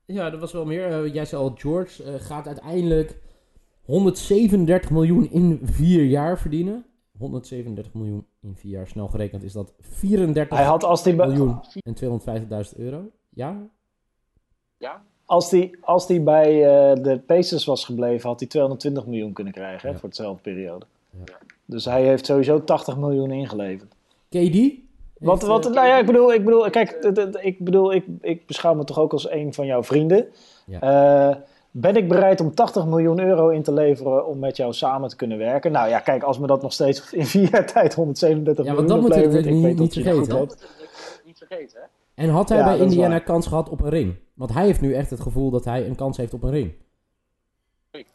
Ja, 0.05 0.29
dat 0.29 0.39
was 0.39 0.51
wel 0.51 0.65
meer. 0.65 0.91
Eh, 0.91 1.13
jij 1.13 1.25
zei 1.25 1.41
al, 1.41 1.53
George 1.55 2.03
eh, 2.03 2.13
gaat 2.17 2.47
uiteindelijk 2.47 3.21
137 3.85 4.89
miljoen 4.89 5.31
in 5.31 5.59
vier 5.63 6.03
jaar 6.03 6.39
verdienen. 6.39 6.85
137 7.17 7.93
miljoen 7.93 8.25
in 8.41 8.55
vier 8.55 8.71
jaar, 8.71 8.87
snel 8.87 9.07
gerekend, 9.07 9.43
is 9.43 9.53
dat 9.53 9.73
34 9.79 10.57
Hij 10.57 10.65
had 10.65 10.83
als 10.83 11.03
bij, 11.03 11.13
miljoen 11.15 11.59
en 11.83 11.95
250.000 12.73 12.77
euro. 12.77 13.11
Ja? 13.29 13.69
Ja? 14.77 15.03
Als 15.25 15.49
die, 15.49 15.77
als 15.81 16.07
die 16.07 16.21
bij 16.21 16.49
eh, 16.65 17.03
de 17.03 17.19
Pacers 17.25 17.65
was 17.65 17.85
gebleven, 17.85 18.29
had 18.29 18.39
hij 18.39 18.49
220 18.49 19.05
miljoen 19.05 19.33
kunnen 19.33 19.53
krijgen 19.53 19.89
hè, 19.89 19.97
voor 19.97 20.09
dezelfde 20.09 20.41
periode. 20.41 20.85
Ja. 21.25 21.33
Dus 21.65 21.85
hij 21.85 22.03
heeft 22.03 22.25
sowieso 22.25 22.63
80 22.63 22.97
miljoen 22.97 23.31
ingeleverd. 23.31 23.91
KD? 24.29 24.57
Wat, 25.19 25.41
wat, 25.41 25.65
eh, 25.65 25.71
nou 25.73 25.87
ja, 25.87 25.97
ik 25.97 26.05
bedoel, 26.05 26.33
ik 26.33 26.45
bedoel 26.45 26.69
kijk, 26.69 26.91
ik 27.41 27.59
bedoel, 27.59 27.93
ik, 27.93 28.05
ik 28.21 28.45
beschouw 28.45 28.73
me 28.73 28.83
toch 28.83 28.99
ook 28.99 29.11
als 29.11 29.31
een 29.31 29.53
van 29.53 29.65
jouw 29.65 29.83
vrienden. 29.83 30.25
Ja. 30.65 30.79
Eh, 31.31 31.35
ben 31.71 31.95
ik 31.95 32.07
bereid 32.07 32.41
om 32.41 32.53
80 32.55 32.85
miljoen 32.85 33.19
euro 33.19 33.49
in 33.49 33.63
te 33.63 33.73
leveren 33.73 34.27
om 34.27 34.39
met 34.39 34.57
jou 34.57 34.73
samen 34.73 35.09
te 35.09 35.15
kunnen 35.15 35.37
werken? 35.37 35.71
Nou 35.71 35.89
ja, 35.89 35.99
kijk, 35.99 36.23
als 36.23 36.39
me 36.39 36.47
dat 36.47 36.61
nog 36.61 36.73
steeds 36.73 37.11
in 37.13 37.25
vier 37.25 37.49
jaar 37.51 37.65
tijd 37.65 37.93
137 37.93 38.65
Ja, 38.65 38.73
want 38.73 38.87
miljoen 38.87 39.03
dat 39.09 39.09
moet 39.09 39.19
je 39.19 39.25
oplevert, 39.27 39.45
natuurlijk 39.45 39.65
ik 39.65 39.77
niet- 39.77 39.77
weet 39.77 39.77
dat 39.77 39.95
niet 39.95 40.03
je 40.05 40.09
het 40.09 40.17
goed 40.17 40.27
vergeten, 40.27 40.47
hebt. 40.47 40.61
Dat 40.61 40.69
moet 40.79 41.17
je 41.17 41.21
niet 41.25 41.37
vergeten, 41.37 41.79
hè? 41.81 41.85
En 42.23 42.29
had 42.29 42.49
hij 42.49 42.57
Ja, 42.57 42.63
bij 42.63 42.77
Indiana 42.77 43.19
kans 43.19 43.47
gehad 43.47 43.69
op 43.69 43.81
een 43.81 43.89
ring? 43.89 44.15
Want 44.33 44.53
hij 44.53 44.65
heeft 44.65 44.81
nu 44.81 44.93
echt 44.93 45.09
het 45.09 45.19
gevoel 45.19 45.49
dat 45.49 45.65
hij 45.65 45.87
een 45.87 45.95
kans 45.95 46.17
heeft 46.17 46.33
op 46.33 46.43
een 46.43 46.51
ring. 46.51 46.73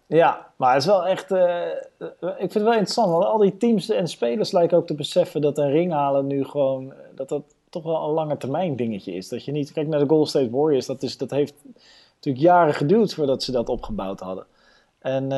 Ja, 0.06 0.52
maar 0.56 0.72
het 0.72 0.82
is 0.82 0.88
wel 0.88 1.06
echt. 1.06 1.30
eh, 1.30 1.66
eh, 1.66 1.74
ik 2.20 2.36
vind 2.38 2.54
het 2.54 2.62
wel 2.62 2.72
interessant, 2.72 3.10
want 3.10 3.24
al 3.24 3.38
die 3.38 3.56
teams 3.56 3.88
en 3.90 4.08
spelers 4.08 4.50
lijken 4.52 4.76
ook 4.76 4.86
te 4.86 4.94
beseffen 4.94 5.40
dat 5.40 5.58
een 5.58 5.70
ring 5.70 5.92
halen 5.92 6.26
nu 6.26 6.44
gewoon. 6.44 6.92
eh, 6.92 6.98
dat 7.14 7.28
dat 7.28 7.42
toch 7.70 7.82
wel 7.82 8.08
een 8.08 8.14
lange 8.14 8.36
termijn 8.36 8.76
dingetje 8.76 9.12
is. 9.12 9.28
Dat 9.28 9.44
je 9.44 9.52
niet. 9.52 9.72
Kijk 9.72 9.86
naar 9.88 10.00
de 10.00 10.08
Golden 10.08 10.28
State 10.28 10.50
Warriors, 10.50 10.86
dat, 10.86 11.02
is, 11.02 11.16
dat 11.16 11.30
heeft 11.30 11.54
natuurlijk 12.14 12.44
jaren 12.44 12.74
geduurd 12.74 13.14
voordat 13.14 13.42
ze 13.42 13.52
dat 13.52 13.68
opgebouwd 13.68 14.20
hadden. 14.20 14.46
En 14.98 15.28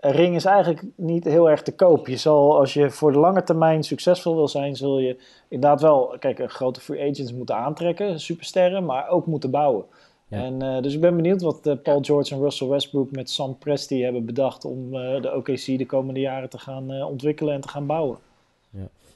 ring 0.00 0.34
is 0.34 0.44
eigenlijk 0.44 0.84
niet 0.96 1.24
heel 1.24 1.50
erg 1.50 1.62
te 1.62 1.74
koop. 1.74 2.06
Je 2.08 2.16
zal, 2.16 2.58
als 2.58 2.74
je 2.74 2.90
voor 2.90 3.12
de 3.12 3.18
lange 3.18 3.42
termijn 3.42 3.82
succesvol 3.82 4.34
wil 4.34 4.48
zijn, 4.48 4.76
zul 4.76 4.98
je 4.98 5.16
inderdaad 5.48 5.80
wel. 5.80 6.16
Kijk, 6.18 6.52
grote 6.52 6.80
free 6.80 7.10
agents 7.10 7.32
moeten 7.32 7.56
aantrekken, 7.56 8.20
supersterren, 8.20 8.84
maar 8.84 9.08
ook 9.08 9.26
moeten 9.26 9.50
bouwen. 9.50 9.84
Ja. 10.28 10.42
En, 10.42 10.62
eh, 10.62 10.82
dus 10.82 10.94
ik 10.94 11.00
ben 11.00 11.16
benieuwd 11.16 11.42
wat 11.42 11.66
eh, 11.66 11.74
Paul 11.82 12.00
George 12.02 12.34
en 12.34 12.40
Russell 12.40 12.68
Westbrook 12.68 13.10
met 13.10 13.30
Sam 13.30 13.58
Presti 13.58 14.02
hebben 14.02 14.24
bedacht 14.24 14.64
om 14.64 14.94
eh, 14.94 15.22
de 15.22 15.34
OKC 15.34 15.64
de 15.78 15.86
komende 15.86 16.20
jaren 16.20 16.48
te 16.48 16.58
gaan 16.58 17.02
ontwikkelen 17.02 17.54
en 17.54 17.60
te 17.60 17.68
gaan 17.68 17.86
bouwen. 17.86 18.18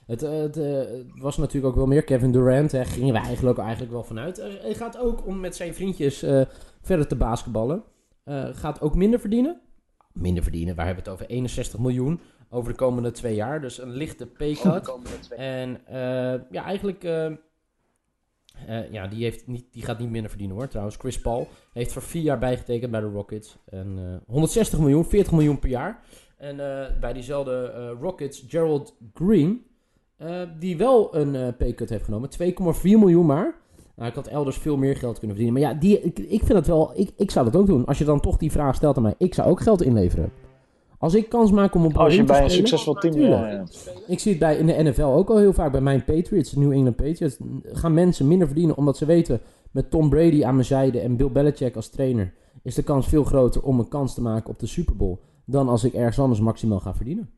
Het, 0.07 0.23
eh, 0.23 0.31
het, 0.31 0.55
het 0.55 1.21
was 1.21 1.37
natuurlijk 1.37 1.67
ook 1.67 1.75
wel 1.75 1.87
meer. 1.87 2.05
Kevin 2.05 2.33
Durant, 2.33 2.73
hè, 2.73 2.85
gingen 2.85 3.15
we 3.15 3.21
eigenlijk, 3.21 3.59
eigenlijk 3.59 3.93
wel 3.93 4.05
vanuit. 4.05 4.37
Hij 4.61 4.75
gaat 4.75 4.99
ook 4.99 5.27
om 5.27 5.41
met 5.41 5.57
zijn 5.57 5.75
vriendjes 5.75 6.19
verder 6.83 7.07
te 7.07 7.17
basketballen. 7.17 7.83
Gaat 8.53 8.81
ook 8.81 8.95
minder 8.95 9.21
verdienen. 9.21 9.61
Minder 10.13 10.43
verdienen, 10.43 10.75
waar 10.75 10.87
hebben 10.87 11.05
we 11.05 11.11
het 11.11 11.21
over? 11.21 11.35
61 11.35 11.79
miljoen 11.79 12.21
over 12.53 12.71
de 12.71 12.79
komende 12.79 13.11
twee 13.11 13.35
jaar. 13.35 13.61
Dus 13.61 13.79
een 13.79 13.91
lichte 13.91 14.27
paycut. 14.27 14.93
En 15.37 15.87
eh, 15.87 16.41
ja, 16.51 16.65
eigenlijk... 16.65 17.05
eh, 17.05 17.33
ja, 18.91 19.07
die, 19.07 19.23
heeft 19.23 19.47
niet, 19.47 19.73
die 19.73 19.83
gaat 19.83 19.99
niet 19.99 20.11
minder 20.11 20.31
verdienen 20.31 20.57
hoor. 20.57 20.69
Trouwens, 20.69 20.97
Chris 20.97 21.21
Paul 21.21 21.49
heeft 21.73 21.93
voor 21.93 22.03
vier 22.03 22.23
jaar 22.23 22.39
bijgetekend 22.39 22.91
bij 22.91 23.01
de 23.01 23.07
Rockets. 23.07 23.59
En 23.65 23.99
eh, 23.99 24.35
160 24.35 24.79
miljoen, 24.79 25.05
40 25.05 25.33
miljoen 25.33 25.59
per 25.59 25.69
jaar. 25.69 26.05
En 26.37 26.57
bij 27.01 27.13
diezelfde 27.13 27.89
Rockets, 28.01 28.45
Gerald 28.49 28.97
Green, 29.15 29.67
die 30.59 30.77
wel 30.77 31.17
een 31.17 31.57
paycut 31.57 31.89
heeft 31.89 32.05
genomen. 32.05 32.29
2,4 32.43 32.83
miljoen 32.83 33.27
maar. 33.27 33.62
Nou, 34.03 34.15
ik 34.15 34.21
had 34.25 34.33
elders 34.33 34.57
veel 34.57 34.77
meer 34.77 34.97
geld 34.97 35.19
kunnen 35.19 35.37
verdienen. 35.37 35.63
Maar 35.63 35.73
ja, 35.73 35.79
die, 35.81 36.01
ik, 36.01 36.19
ik 36.19 36.43
vind 36.45 36.59
het 36.59 36.67
wel... 36.67 36.91
Ik, 36.95 37.11
ik 37.17 37.31
zou 37.31 37.45
dat 37.45 37.61
ook 37.61 37.67
doen. 37.67 37.87
Als 37.87 37.99
je 37.99 38.05
dan 38.05 38.21
toch 38.21 38.37
die 38.37 38.51
vraag 38.51 38.75
stelt 38.75 38.97
aan 38.97 39.03
mij. 39.03 39.15
Ik 39.19 39.35
zou 39.35 39.49
ook 39.49 39.61
geld 39.61 39.83
inleveren. 39.83 40.33
Als 40.99 41.15
ik 41.15 41.29
kans 41.29 41.51
maak 41.51 41.75
om 41.75 41.85
op 41.85 41.97
Als 41.97 42.15
je 42.15 42.25
bij 42.25 42.43
een 42.43 42.51
succesvol 42.51 42.95
team 42.95 43.15
ja, 43.15 43.49
ja. 43.51 43.65
ik 44.07 44.19
zie 44.19 44.31
het 44.31 44.41
bij, 44.41 44.57
in 44.57 44.67
de 44.67 44.83
NFL 44.83 45.03
ook 45.03 45.31
al 45.31 45.39
heel 45.39 45.53
vaak 45.53 45.73
bij 45.73 45.81
mijn 45.81 46.05
Patriots, 46.05 46.53
New 46.53 46.73
England 46.73 46.97
Patriots. 46.97 47.37
Gaan 47.63 47.95
mensen 47.95 48.29
minder 48.29 48.47
verdienen 48.47 48.77
omdat 48.77 48.97
ze 48.97 49.05
weten, 49.05 49.41
met 49.71 49.91
Tom 49.91 50.09
Brady 50.09 50.45
aan 50.45 50.55
mijn 50.55 50.67
zijde 50.67 51.01
en 51.01 51.17
Bill 51.17 51.31
Belichick 51.31 51.77
als 51.77 51.89
trainer, 51.89 52.35
is 52.63 52.75
de 52.75 52.83
kans 52.83 53.09
veel 53.09 53.25
groter 53.25 53.63
om 53.63 53.79
een 53.79 53.89
kans 53.89 54.15
te 54.15 54.23
maken 54.23 54.51
op 54.51 54.59
de 54.59 54.67
Super 54.67 54.97
Bowl. 54.97 55.19
Dan 55.45 55.69
als 55.69 55.85
ik 55.85 55.95
ergens 55.95 56.19
anders 56.19 56.41
maximaal 56.41 56.81
ga 56.81 56.95
verdienen. 56.95 57.31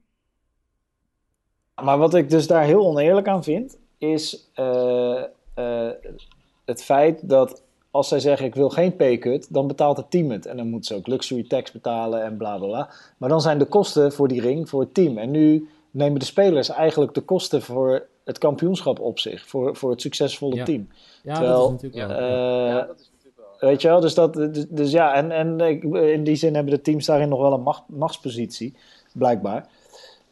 Maar 1.83 1.99
wat 1.99 2.14
ik 2.14 2.30
dus 2.30 2.47
daar 2.47 2.64
heel 2.64 2.87
oneerlijk 2.87 3.28
aan 3.28 3.44
vind, 3.44 3.78
is 3.99 4.50
eh, 4.54 5.23
eh, 5.54 5.90
het 6.64 6.83
feit 6.85 7.28
dat 7.28 7.62
als 7.90 8.09
zij 8.09 8.21
zeggen 8.21 8.47
ik 8.47 8.54
wil 8.54 8.71
geen 8.71 8.97
paycut, 8.97 9.47
dan 9.54 9.66
betaalt 9.66 9.97
het 9.97 10.11
team 10.11 10.30
het. 10.30 10.47
En 10.47 10.56
dan 10.56 10.68
moeten 10.68 10.94
ze 10.94 11.00
ook 11.00 11.06
luxury 11.06 11.44
tax 11.49 11.73
betalen 11.73 12.23
en 12.23 12.37
bla 12.37 12.56
bla 12.56 12.66
bla. 12.66 12.90
Maar 13.16 13.28
dan 13.28 13.40
zijn 13.40 13.59
de 13.59 13.64
kosten 13.64 14.12
voor 14.12 14.28
die 14.28 14.40
ring 14.40 14.68
voor 14.68 14.80
het 14.80 14.94
team. 14.94 15.18
En 15.18 15.30
nu 15.30 15.68
nemen 15.90 16.18
de 16.18 16.25
spelers 16.25 16.68
eigenlijk 16.68 17.14
de 17.14 17.21
kosten 17.21 17.62
voor 17.62 18.06
het 18.25 18.38
kampioenschap 18.38 19.00
op 19.00 19.18
zich. 19.18 19.47
Voor, 19.47 19.76
voor 19.76 19.90
het 19.90 20.00
succesvolle 20.00 20.54
Ja. 20.54 20.64
team. 20.64 20.88
Ja, 21.23 21.35
Terwijl, 21.35 21.71
dat 21.71 21.83
is 21.83 21.83
natuurlijk 21.83 22.12
wel. 22.12 22.18
Eh, 22.18 22.68
ja, 22.68 22.87
dat 22.87 23.00
is 23.00 23.11
natuurlijk 23.12 23.37
wel. 23.61 23.71
Weet 23.71 23.83
je 23.83 23.88
wel? 23.88 24.00
Dus, 24.00 24.14
dat, 24.14 24.35
dus, 24.35 24.66
dus 24.68 24.90
ja, 24.90 25.14
en, 25.14 25.30
en 25.30 25.61
in 26.12 26.25
die 26.25 26.37
zin 26.37 26.54
hebben 26.54 26.73
de 26.75 26.80
teams 26.80 27.06
daarin 27.06 27.28
nog 27.28 27.40
wel 27.40 27.52
een 27.52 27.62
macht, 27.62 27.83
machtspositie, 27.87 28.75
blijkbaar. 29.12 29.68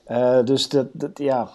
Eh, 0.05 0.45
dus 0.45 0.69
dat, 0.69 0.87
dat, 0.93 1.19
ja, 1.19 1.49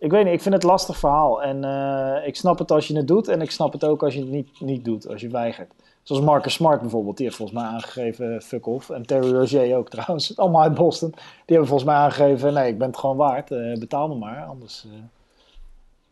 ik 0.00 0.10
weet 0.10 0.24
niet, 0.24 0.32
ik 0.32 0.42
vind 0.42 0.54
het 0.54 0.62
een 0.62 0.70
lastig 0.70 0.96
verhaal. 0.96 1.42
En 1.42 1.64
eh, 1.64 2.26
ik 2.26 2.36
snap 2.36 2.58
het 2.58 2.70
als 2.70 2.86
je 2.86 2.96
het 2.96 3.08
doet 3.08 3.28
en 3.28 3.40
ik 3.40 3.50
snap 3.50 3.72
het 3.72 3.84
ook 3.84 4.02
als 4.02 4.14
je 4.14 4.20
het 4.20 4.30
niet, 4.30 4.60
niet 4.60 4.84
doet, 4.84 5.08
als 5.08 5.20
je 5.20 5.28
weigert. 5.28 5.72
Zoals 6.02 6.22
Marcus 6.22 6.52
Smart 6.52 6.80
bijvoorbeeld, 6.80 7.16
die 7.16 7.26
heeft 7.26 7.38
volgens 7.38 7.58
mij 7.58 7.68
aangegeven 7.68 8.34
eh, 8.34 8.40
fuck 8.40 8.66
off. 8.66 8.90
En 8.90 9.06
Terry 9.06 9.32
Rozier 9.32 9.76
ook 9.76 9.90
trouwens, 9.96 10.36
allemaal 10.36 10.62
uit 10.62 10.74
Boston. 10.74 11.10
Die 11.10 11.20
hebben 11.46 11.66
volgens 11.66 11.88
mij 11.88 11.98
aangegeven, 11.98 12.54
nee, 12.54 12.68
ik 12.68 12.78
ben 12.78 12.86
het 12.86 12.98
gewoon 12.98 13.16
waard, 13.16 13.50
eh, 13.50 13.78
betaal 13.78 14.08
me 14.08 14.14
maar. 14.14 14.44
Anders 14.44 14.86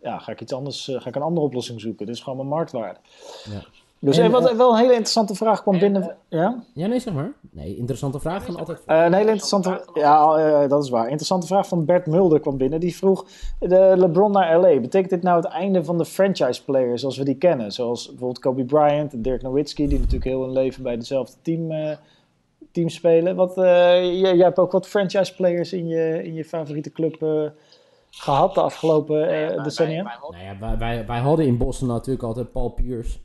ja, 0.03 0.19
ga 0.19 0.33
ik 0.33 0.41
iets 0.41 0.53
anders, 0.53 0.91
ga 0.93 1.09
ik 1.09 1.17
een 1.17 1.23
andere 1.23 1.47
oplossing 1.47 1.81
zoeken. 1.81 2.07
Dit 2.07 2.15
is 2.15 2.23
gewoon 2.23 2.39
mijn 2.39 2.49
marktwaarde. 2.49 3.01
Ja. 3.45 3.65
Dus 4.01 4.19
En, 4.19 4.25
en, 4.25 4.31
wat, 4.31 4.51
eh, 4.51 4.57
wel 4.57 4.71
een 4.71 4.77
hele 4.79 4.91
interessante 4.93 5.35
vraag 5.35 5.63
kwam 5.63 5.75
en, 5.75 5.81
binnen. 5.81 6.03
eh, 6.03 6.39
ja? 6.39 6.63
Ja, 6.75 6.87
nee, 6.87 7.01
zeg 7.01 7.15
maar. 7.15 7.33
Nee, 7.51 7.77
interessante 7.77 8.21
vraag 8.21 8.45
van 8.45 8.57
altijd. 8.57 8.83
Eh, 8.87 8.97
een 9.05 9.13
hele 9.15 9.29
interessante, 9.31 9.89
ja, 9.95 10.35
eh, 10.37 10.69
dat 10.69 10.85
is 10.85 10.91
waar. 10.91 11.05
Interessante 11.09 11.47
vraag 11.47 11.69
van 11.69 11.85
Bert 11.85 12.07
Mulder 12.07 12.41
kwam 12.41 12.57
binnen. 12.57 12.81
Die 12.81 12.97
vroeg: 12.97 13.27
de 13.59 13.95
LeBron 13.97 14.31
naar 14.33 14.61
LA. 14.61 14.81
Betekent 14.81 15.11
dit 15.11 15.23
nou 15.23 15.37
het 15.37 15.47
einde 15.53 15.85
van 15.85 15.99
de 15.99 16.05
franchise 16.05 16.65
players 16.65 17.01
zoals 17.01 17.17
we 17.19 17.25
die 17.25 17.35
kennen? 17.35 17.73
Zoals 17.73 18.07
bijvoorbeeld 18.09 18.39
Kobe 18.39 18.65
Bryant 18.65 19.13
en 19.13 19.23
Dirk 19.23 19.43
Nowitzki, 19.43 19.89
die 19.89 19.99
natuurlijk 19.99 20.25
heel 20.25 20.41
hun 20.43 20.53
leven 20.53 20.83
bij 20.83 20.97
dezelfde 20.97 21.37
team, 21.43 21.71
eh, 21.71 21.97
team 22.73 22.89
spelen. 22.89 23.37
Wat, 23.37 23.57
eh, 23.59 23.65
jij, 24.21 24.35
jij 24.37 24.45
hebt 24.45 24.59
ook 24.59 24.73
wat 24.73 24.89
franchise 24.89 25.35
players 25.35 25.73
in 25.73 25.87
je, 25.87 26.23
in 26.25 26.35
je 26.35 26.45
favoriete 26.45 26.91
club 26.93 27.23
eh, 27.23 27.43
gehad 28.11 28.55
de 28.55 28.61
afgelopen 28.61 29.29
eh, 29.57 29.65
decennia? 29.65 30.03
wij- 30.03 30.05
wij 30.05 30.17
hadden- 30.21 30.41
Nou 30.41 30.55
ja, 30.55 30.59
wij, 30.61 30.79
wij, 30.97 31.07
wij 31.07 31.19
hadden 31.21 31.47
in 31.47 31.57
Boston 31.59 31.89
natuurlijk 31.89 32.23
altijd 32.25 32.53
Paul 32.53 32.69
Pierce. 32.69 33.19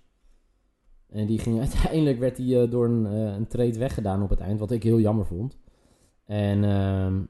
En 1.13 1.25
die 1.25 1.39
ging 1.39 1.59
uiteindelijk 1.65 2.19
werd 2.19 2.37
hij 2.37 2.61
eh, 2.61 2.71
door 2.71 2.85
een, 2.85 3.05
eh, 3.05 3.35
een 3.35 3.47
trade 3.47 3.77
weggedaan 3.77 4.23
op 4.23 4.29
het 4.29 4.39
eind, 4.39 4.59
wat 4.59 4.71
ik 4.71 4.83
heel 4.83 4.99
jammer 4.99 5.25
vond. 5.25 5.57
En 6.25 6.63
ehm, 6.63 7.21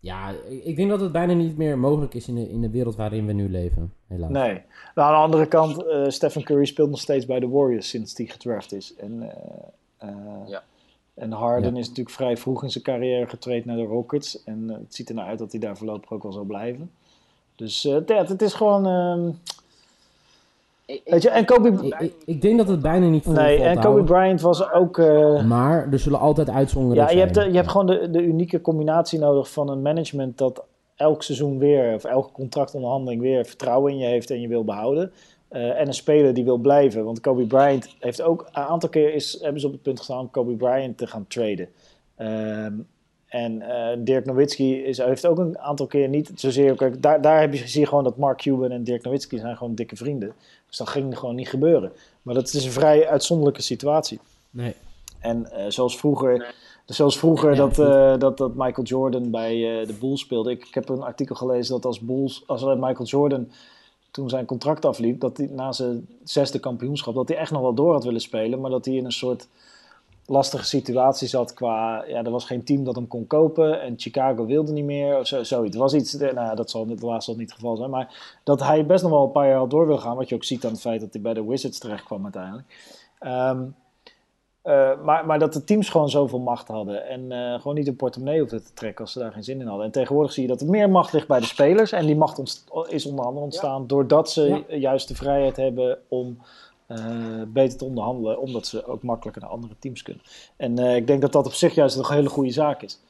ja, 0.00 0.32
ik, 0.64 0.76
denk 0.76 0.90
dat 0.90 1.00
het 1.00 1.12
bijna 1.12 1.32
niet 1.32 1.56
meer 1.56 1.78
mogelijk 1.78 2.14
is 2.14 2.28
in 2.28 2.34
de, 2.34 2.50
in 2.50 2.60
de 2.60 2.70
wereld 2.70 2.96
waarin 2.96 3.26
we 3.26 3.32
nu 3.32 3.50
leven, 3.50 3.92
helaas. 4.06 4.30
Nee. 4.30 4.62
Nou, 4.94 5.08
aan 5.08 5.14
de 5.14 5.24
andere 5.24 5.46
kant, 5.46 5.86
eh, 5.86 6.08
Stephen 6.08 6.42
Curry 6.42 6.64
speelt 6.64 6.90
nog 6.90 7.00
steeds 7.00 7.26
bij 7.26 7.40
de 7.40 7.48
Warriors 7.48 7.88
sinds 7.88 8.14
die 8.14 8.28
gedraft 8.28 8.72
is. 8.72 8.94
En, 8.96 9.22
eh, 9.22 10.08
eh, 10.08 10.48
Ja. 10.48 10.62
en 11.14 11.32
Harden 11.32 11.74
Ja. 11.74 11.80
is 11.80 11.88
natuurlijk 11.88 12.16
vrij 12.16 12.36
vroeg 12.36 12.62
in 12.62 12.70
zijn 12.70 12.84
carrière 12.84 13.28
getraind 13.28 13.64
naar 13.64 13.76
de 13.76 13.84
Rockets. 13.84 14.44
En 14.44 14.68
het 14.68 14.94
ziet 14.94 15.08
er 15.08 15.14
nou 15.14 15.28
uit 15.28 15.38
dat 15.38 15.50
hij 15.50 15.60
daar 15.60 15.76
voorlopig 15.76 16.10
ook 16.10 16.22
wel 16.22 16.32
zal 16.32 16.44
blijven. 16.44 16.90
Dus 17.54 17.84
eh, 17.84 17.96
ja, 18.06 18.24
het 18.24 18.42
is 18.42 18.54
gewoon... 18.54 18.84
weet 21.04 21.22
je, 21.22 21.30
en 21.30 21.44
Kobe... 21.44 21.94
Ik, 22.24 22.42
denk 22.42 22.58
dat 22.58 22.68
het 22.68 22.80
bijna 22.80 23.06
niet 23.06 23.22
vol 23.24 23.32
Nee, 23.32 23.62
en 23.62 23.74
Kobe 23.74 23.86
houden. 23.86 24.04
Bryant 24.04 24.40
was 24.40 24.72
ook... 24.72 24.98
eh, 24.98 25.44
Maar 25.44 25.88
er 25.92 25.98
zullen 25.98 26.18
altijd 26.18 26.50
uitzonderingen 26.50 27.04
ja, 27.08 27.12
je 27.12 27.18
hebt, 27.20 27.34
zijn. 27.34 27.46
de- 27.46 27.52
je 27.52 27.58
hebt 27.58 27.70
gewoon 27.70 27.86
de, 27.86 28.10
de 28.10 28.22
unieke 28.22 28.60
combinatie 28.60 29.18
nodig 29.18 29.50
van 29.52 29.68
een 29.68 29.82
management 29.82 30.38
dat 30.38 30.64
elk 30.96 31.22
seizoen 31.22 31.58
weer, 31.58 31.94
of 31.94 32.04
elke 32.04 32.32
contractonderhandeling 32.32 33.20
weer 33.20 33.44
vertrouwen 33.46 33.92
in 33.92 33.98
je 33.98 34.06
heeft 34.06 34.30
en 34.30 34.40
je 34.40 34.48
wil 34.48 34.64
behouden. 34.64 35.12
Eh, 35.48 35.80
en 35.80 35.86
een 35.86 35.94
speler 35.94 36.34
die 36.34 36.44
wil 36.44 36.58
blijven. 36.58 37.04
Want 37.04 37.20
Kobe 37.20 37.46
Bryant 37.46 37.96
heeft 37.98 38.22
ook 38.22 38.46
een 38.52 38.62
aantal 38.62 38.88
keer 38.88 39.14
is, 39.14 39.38
hebben 39.42 39.60
ze 39.60 39.66
op 39.66 39.72
het 39.72 39.82
punt 39.82 39.98
gestaan 39.98 40.18
om 40.20 40.30
Kobe 40.30 40.52
Bryant 40.52 40.98
te 40.98 41.06
gaan 41.06 41.24
traden. 41.28 41.68
Ehm, 42.16 42.72
en 43.30 43.62
eh, 43.62 43.96
Dirk 43.98 44.24
Nowitzki 44.24 44.82
is, 44.84 44.98
heeft 44.98 45.26
ook 45.26 45.38
een 45.38 45.58
aantal 45.58 45.86
keer 45.86 46.08
niet 46.08 46.30
zozeer. 46.34 46.74
Kijk, 46.74 47.02
daar, 47.02 47.20
daar 47.20 47.40
heb 47.40 47.54
je, 47.54 47.68
zie 47.68 47.80
je 47.80 47.86
gewoon 47.86 48.04
dat 48.04 48.16
Mark 48.16 48.38
Cuban 48.38 48.70
en 48.70 48.84
Dirk 48.84 49.02
Nowitzki 49.04 49.38
zijn 49.38 49.56
gewoon 49.56 49.74
dikke 49.74 49.96
vrienden. 49.96 50.32
Dus 50.68 50.76
dat 50.76 50.88
ging 50.88 51.18
gewoon 51.18 51.34
niet 51.34 51.48
gebeuren. 51.48 51.92
Maar 52.22 52.34
dat 52.34 52.52
is 52.52 52.64
een 52.64 52.70
vrij 52.70 53.08
uitzonderlijke 53.08 53.62
situatie. 53.62 54.20
Nee. 54.50 54.74
En 55.18 55.52
eh, 55.52 55.64
zoals 55.68 55.98
vroeger, 55.98 56.38
Nee. 56.38 56.48
zoals 56.86 57.18
vroeger 57.18 57.56
dat, 57.56 57.78
eh, 57.78 58.18
dat, 58.18 58.38
dat 58.38 58.54
Michael 58.54 58.86
Jordan 58.86 59.30
bij 59.30 59.54
de 59.86 59.94
Bulls 60.00 60.20
speelde. 60.20 60.50
Ik, 60.50 60.66
ik 60.66 60.74
heb 60.74 60.88
een 60.88 61.02
artikel 61.02 61.34
gelezen 61.34 61.74
dat 61.74 61.84
als, 61.84 62.00
Bulls, 62.00 62.42
als 62.46 62.64
Michael 62.64 63.04
Jordan 63.04 63.48
toen 64.10 64.28
zijn 64.28 64.44
contract 64.44 64.84
afliep, 64.84 65.20
dat 65.20 65.36
hij 65.36 65.48
na 65.52 65.72
zijn 65.72 66.08
zesde 66.24 66.58
kampioenschap, 66.58 67.14
dat 67.14 67.28
hij 67.28 67.36
echt 67.36 67.50
nog 67.50 67.60
wel 67.60 67.74
door 67.74 67.92
had 67.92 68.04
willen 68.04 68.20
spelen, 68.20 68.60
maar 68.60 68.70
dat 68.70 68.84
hij 68.84 68.94
in 68.94 69.04
een 69.04 69.12
soort 69.12 69.48
lastige 70.30 70.64
situatie 70.64 71.28
zat 71.28 71.54
qua, 71.54 72.04
ja, 72.06 72.24
er 72.24 72.30
was 72.30 72.44
geen 72.44 72.64
team 72.64 72.84
dat 72.84 72.94
hem 72.94 73.08
kon 73.08 73.26
kopen 73.26 73.80
en 73.80 73.94
Chicago 73.96 74.46
wilde 74.46 74.72
niet 74.72 74.84
meer 74.84 75.18
of 75.18 75.26
zo, 75.26 75.42
zoiets. 75.42 75.74
Er 75.74 75.80
was 75.82 75.94
iets, 75.94 76.16
eh, 76.16 76.32
nou 76.34 76.56
dat 76.56 76.70
zal 76.70 76.86
helaas 76.86 77.24
zal 77.24 77.34
niet 77.34 77.48
het 77.48 77.58
geval 77.58 77.76
zijn, 77.76 77.90
maar 77.90 78.38
dat 78.44 78.62
hij 78.62 78.86
best 78.86 79.02
nog 79.02 79.12
wel 79.12 79.24
een 79.24 79.30
paar 79.30 79.48
jaar 79.48 79.68
door 79.68 79.86
wil 79.86 79.98
gaan, 79.98 80.16
wat 80.16 80.28
je 80.28 80.34
ook 80.34 80.44
ziet 80.44 80.64
aan 80.64 80.70
het 80.70 80.80
feit 80.80 81.00
dat 81.00 81.12
hij 81.12 81.22
bij 81.22 81.34
de 81.34 81.46
Wizards 81.46 81.78
terecht 81.78 82.04
kwam 82.04 82.22
uiteindelijk. 82.22 82.66
Ehm, 83.18 83.62
eh, 84.62 84.90
maar, 85.02 85.26
maar 85.26 85.38
dat 85.38 85.52
de 85.52 85.64
teams 85.64 85.88
gewoon 85.88 86.10
zoveel 86.10 86.38
macht 86.38 86.68
hadden. 86.68 87.06
En 87.06 87.32
eh, 87.32 87.54
gewoon 87.54 87.74
niet 87.74 87.86
een 87.86 87.96
portemonnee 87.96 88.40
hoefden 88.40 88.64
te 88.64 88.72
trekken 88.72 89.04
als 89.04 89.12
ze 89.12 89.18
daar 89.18 89.32
geen 89.32 89.44
zin 89.44 89.60
in 89.60 89.66
hadden. 89.66 89.86
En 89.86 89.92
tegenwoordig 89.92 90.32
zie 90.32 90.42
je 90.42 90.48
dat 90.48 90.60
er 90.60 90.70
meer 90.70 90.90
macht 90.90 91.12
ligt 91.12 91.28
bij 91.28 91.40
de 91.40 91.46
spelers. 91.46 91.92
En 91.92 92.06
die 92.06 92.16
macht 92.16 92.64
is 92.88 93.06
onder 93.06 93.24
andere 93.24 93.44
ontstaan 93.44 93.86
doordat 93.86 94.30
ze 94.30 94.64
Ja. 94.68 94.76
juist 94.76 95.08
de 95.08 95.14
vrijheid 95.14 95.56
hebben 95.56 95.98
om 96.08 96.38
eh, 96.90 97.42
beter 97.48 97.78
te 97.78 97.84
onderhandelen. 97.84 98.40
Omdat 98.40 98.66
ze 98.66 98.86
ook 98.86 99.02
makkelijker 99.02 99.42
naar 99.42 99.50
andere 99.50 99.74
teams 99.78 100.02
kunnen. 100.02 100.22
En 100.56 100.78
eh, 100.78 100.96
ik 100.96 101.06
denk 101.06 101.20
dat 101.20 101.32
dat 101.32 101.46
op 101.46 101.52
zich 101.52 101.74
juist 101.74 101.96
een 101.96 102.06
hele 102.06 102.28
goede 102.28 102.50
zaak 102.50 102.82
is. 102.82 103.00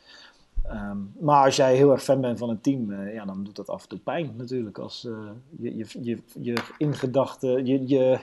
Ehm, 0.63 0.97
maar 1.19 1.45
als 1.45 1.57
jij 1.57 1.77
heel 1.77 1.91
erg 1.91 2.03
fan 2.03 2.21
bent 2.21 2.39
van 2.39 2.49
een 2.49 2.61
team, 2.61 2.93
eh, 2.93 3.15
ja, 3.15 3.25
dan 3.25 3.45
doet 3.45 3.57
dat 3.57 3.69
af 3.69 3.83
en 3.83 3.89
toe 3.89 3.99
pijn 3.99 4.35
natuurlijk. 4.37 4.79
Als 4.79 5.09
je, 5.59 5.77
je, 5.77 5.87
je, 6.01 6.19
je 6.41 6.55
ingedachte, 6.79 7.49
je, 7.65 7.89
je, 7.89 8.19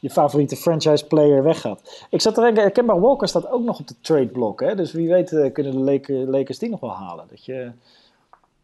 je 0.00 0.10
favoriete 0.10 0.56
franchise 0.56 1.06
player 1.06 1.42
weggaat. 1.42 2.06
Ik 2.10 2.20
zat 2.20 2.34
te 2.34 2.40
denken, 2.40 2.72
Kemba 2.72 2.98
Walker 2.98 3.28
staat 3.28 3.50
ook 3.50 3.64
nog 3.64 3.80
op 3.80 3.88
de 3.88 3.94
trade 4.00 4.28
block. 4.28 4.60
Hè? 4.60 4.74
Dus 4.74 4.92
wie 4.92 5.08
weet 5.08 5.50
kunnen 5.52 5.84
de 5.84 6.26
Lakers, 6.28 6.58
die 6.58 6.70
nog 6.70 6.80
wel 6.80 6.94
halen. 6.94 7.24
Dat 7.28 7.44
je 7.44 7.72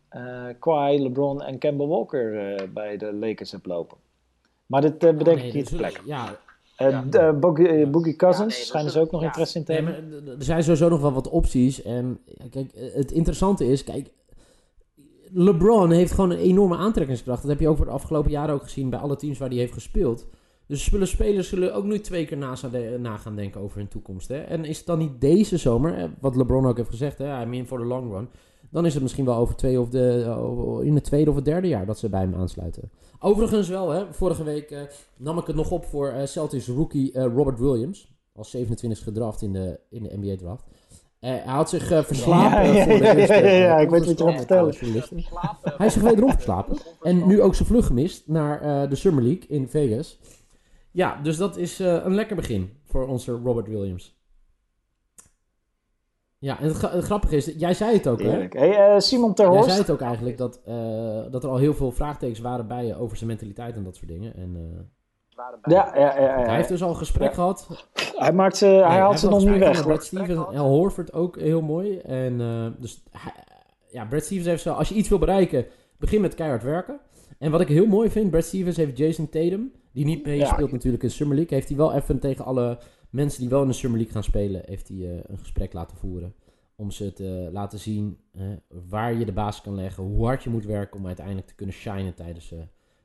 eh 0.09 0.47
Kawhi, 0.59 1.03
LeBron 1.03 1.43
en 1.43 1.59
Kemba 1.59 1.87
Walker 1.87 2.55
bij 2.73 2.97
de 2.97 3.15
Lakers 3.15 3.51
hebt 3.51 3.67
lopen. 3.67 3.97
Maar 4.67 4.81
dit 4.81 5.05
eh, 5.05 5.17
bedenk 5.17 5.39
Nee, 5.39 5.47
ik 5.49 5.55
niet 5.55 5.67
ter 5.67 5.77
plekke. 5.77 6.01
Ja, 6.05 6.39
Eh, 6.77 6.91
Ja. 6.91 7.05
eh, 7.11 7.39
Boogie, 7.39 7.69
eh, 7.69 7.91
Boogie 7.91 8.17
Cousins, 8.17 8.45
Ja, 8.53 8.55
nee, 8.55 8.59
dat 8.59 8.67
schijnen 8.69 8.93
ze 8.93 9.01
ook 9.01 9.11
nog 9.11 9.23
interesse 9.23 9.59
in 9.59 9.65
te 9.65 9.73
hebben. 9.73 10.13
er 10.39 10.45
zijn 10.45 10.63
sowieso 10.63 10.89
nog 10.89 11.01
wel 11.01 11.13
wat 11.13 11.29
opties. 11.29 11.83
En 11.83 12.19
kijk, 12.51 12.73
eh, 12.73 12.95
het 12.95 13.13
interessante 13.13 13.67
is, 13.67 13.85
kijk, 13.85 14.09
LeBron 15.33 15.91
heeft 15.91 16.13
gewoon 16.13 16.31
een 16.31 16.39
enorme 16.39 16.77
aantrekkingskracht. 16.77 17.41
Dat 17.43 17.51
heb 17.51 17.61
je 17.61 17.69
ook 17.69 17.77
voor 17.77 17.87
de 17.87 17.93
afgelopen 17.93 18.31
jaren 18.31 18.55
ook 18.55 18.63
gezien 18.63 18.91
bij 18.91 18.99
alle 18.99 19.17
teams 19.17 19.39
waar 19.39 19.49
hij 19.49 19.59
heeft 19.59 19.73
gespeeld. 19.73 20.27
Dus 20.67 20.85
spullen 20.85 21.09
spelers 21.09 21.49
zullen 21.49 21.75
ook 21.75 21.85
nu 21.85 22.01
twee 22.01 22.25
keer 22.27 22.37
na, 22.37 22.55
gaan 22.57 22.71
de- 22.71 22.97
na 23.01 23.17
gaan 23.17 23.37
denken 23.37 23.61
over 23.61 23.79
hun 23.79 23.89
toekomst. 23.89 24.29
Hè? 24.29 24.37
En 24.39 24.65
is 24.65 24.77
het 24.79 24.87
dan 24.87 24.99
niet 24.99 25.21
deze 25.21 25.57
zomer, 25.57 25.95
eh, 25.95 26.05
wat 26.21 26.37
LeBron 26.37 26.67
ook 26.67 26.77
heeft 26.77 26.89
gezegd, 26.91 27.19
hè, 27.19 27.43
I 27.43 27.47
mean 27.47 27.67
for 27.67 27.79
the 27.79 27.85
long 27.85 28.13
run. 28.13 28.29
Dan 28.77 28.87
is 28.87 28.95
het 28.95 29.03
misschien 29.03 29.25
wel 29.25 29.37
over 29.37 29.57
twee 29.57 29.81
of 29.81 29.89
de, 29.89 30.23
eh, 30.27 30.87
in 30.87 30.95
het 30.95 31.05
tweede 31.05 31.31
of 31.31 31.37
het 31.37 31.45
derde 31.45 31.69
jaar 31.69 31.87
dat 31.87 31.99
ze 31.99 32.09
bij 32.09 32.21
hem 32.21 32.35
aansluiten. 32.35 32.91
Overigens 33.19 33.69
wel, 33.69 33.91
hè, 33.91 34.13
vorige 34.13 34.45
week 34.45 34.71
eh, 34.71 34.81
nam 35.17 35.39
ik 35.39 35.47
het 35.47 35.57
nog 35.57 35.71
op 35.71 35.85
voor 35.85 36.09
eh, 36.09 36.27
Celtics 36.27 36.69
rookie 36.69 37.19
Robert 37.19 37.59
Williams. 37.59 38.15
Als 38.35 38.51
27 38.51 39.05
gedraft 39.05 39.43
in 39.43 39.53
de, 39.53 39.81
in 39.91 40.03
de 40.03 40.17
NBA 40.17 40.37
draft. 40.37 40.65
Eh, 41.21 41.31
hij 41.31 41.43
had 41.45 41.69
zich 41.69 41.87
verslapen 41.87 42.73
Ja, 42.73 42.85
voor 42.85 42.99
de 42.99 43.05
ja, 43.05 43.15
eerste, 43.15 43.35
ja, 43.35 43.51
ja, 43.51 43.77
eh, 43.77 43.83
ik 43.83 43.91
weet 43.91 44.07
wat 44.07 44.19
je 44.19 44.25
gaat 44.25 44.37
vertellen. 44.37 44.75
Hij 45.77 45.87
is 45.87 45.93
zich 45.93 46.03
wederom 46.03 46.31
verslapen. 46.31 46.77
En 47.03 47.27
nu 47.27 47.43
ook 47.43 47.55
zijn 47.55 47.69
vlucht 47.69 47.87
gemist 47.87 48.29
naar 48.29 48.89
de 48.89 48.97
Summer 48.97 49.23
League 49.23 49.45
in 49.49 49.69
Vegas. 49.69 50.19
Ja, 50.91 51.21
dus 51.23 51.37
dat 51.37 51.57
is 51.57 51.79
een 51.79 52.15
lekker 52.15 52.37
begin 52.37 52.71
voor 52.85 53.07
onze 53.07 53.33
Robert 53.33 53.69
Williams. 53.69 54.17
Ja, 56.39 56.59
en 56.61 56.65
het, 56.67 56.77
gra- 56.77 56.91
het 56.91 57.05
grappige 57.05 57.37
is, 57.37 57.45
jij 57.57 57.75
zei 57.75 57.93
het 57.97 58.09
ook, 58.09 58.23
hè? 58.23 58.47
Hey, 58.51 58.77
eh, 58.95 58.99
Simon 59.01 59.25
Jij 59.27 59.35
Terhorst. 59.35 59.65
zei 59.69 59.79
het 59.81 59.91
ook 59.91 60.01
eigenlijk 60.01 60.39
dat, 60.39 60.61
eh, 60.65 61.21
dat 61.31 61.45
er 61.45 61.51
al 61.51 61.57
heel 61.57 61.75
veel 61.75 61.93
vraagtekens 61.93 62.41
waren 62.41 62.67
bij 62.67 62.85
je 62.87 62.97
over 62.99 63.17
zijn 63.17 63.29
mentaliteit 63.29 63.77
en 63.77 63.85
dat 63.85 63.97
soort 63.97 64.09
dingen. 64.09 64.35
En 64.37 64.57
eh, 64.57 64.83
Ja, 65.63 65.91
ja, 65.95 66.01
ja, 66.21 66.21
ja. 66.39 66.45
hij 66.47 66.55
heeft 66.57 66.69
dus 66.69 66.83
al 66.83 66.89
een 66.89 66.97
gesprek 66.97 67.29
Ja. 67.29 67.35
gehad. 67.35 67.87
Hij, 68.17 68.33
maakt 68.33 68.57
ze, 68.57 68.67
hij 68.67 68.99
haalt 68.99 69.19
ze 69.21 69.29
nog 69.29 69.45
niet 69.45 69.59
weg. 69.59 69.83
Brad 69.85 70.05
Stevens 70.05 70.29
en 70.29 70.59
Al 70.59 70.69
Horford 70.69 71.13
ook 71.13 71.39
heel 71.41 71.61
mooi. 71.63 71.99
En 71.99 72.41
eh, 72.41 72.67
dus 72.79 73.03
hij- 73.11 73.33
ja, 73.91 74.05
Brad 74.05 74.25
Stevens 74.25 74.47
heeft 74.47 74.63
zo, 74.63 74.73
als 74.73 74.89
je 74.89 74.95
iets 74.95 75.09
wil 75.09 75.19
bereiken, 75.19 75.67
begin 75.99 76.21
met 76.21 76.35
keihard 76.35 76.63
werken. 76.63 76.99
En 77.39 77.51
wat 77.51 77.61
ik 77.61 77.69
heel 77.69 77.87
mooi 77.87 78.11
vind, 78.11 78.31
Brad 78.31 78.45
Stevens 78.45 78.77
heeft 78.77 78.99
Jason 78.99 79.29
Tatum, 79.29 79.73
die 79.93 80.05
niet 80.05 80.25
mee 80.27 80.37
Ja. 80.39 80.47
speelt 80.47 80.73
natuurlijk 80.73 81.03
in 81.03 81.11
Summer 81.11 81.37
League, 81.37 81.55
heeft 81.57 81.69
hij 81.69 81.77
wel 81.77 81.93
even 81.95 82.19
tegen 82.19 82.45
alle 82.45 82.79
mensen 83.17 83.41
die 83.41 83.49
wel 83.49 83.63
in 83.63 83.69
de 83.69 83.75
Summer 83.75 83.99
League 83.99 84.15
gaan 84.15 84.25
spelen, 84.25 84.63
heeft 84.65 84.89
hij 84.89 84.97
eh, 84.97 85.19
een 85.27 85.39
gesprek 85.39 85.73
laten 85.73 85.97
voeren. 85.97 86.35
Om 86.77 86.91
ze 86.91 87.13
te 87.13 87.49
laten 87.53 87.79
zien 87.79 88.19
eh, 88.33 88.43
waar 88.89 89.15
je 89.15 89.25
de 89.25 89.33
basis 89.33 89.63
kan 89.63 89.75
leggen, 89.75 90.05
hoe 90.05 90.27
hard 90.27 90.43
je 90.43 90.51
moet 90.51 90.65
werken 90.65 90.99
om 90.99 91.07
uiteindelijk 91.07 91.47
te 91.47 91.55
kunnen 91.55 91.75
shinen 91.75 92.15
tijdens, 92.15 92.53
eh, 92.53 92.59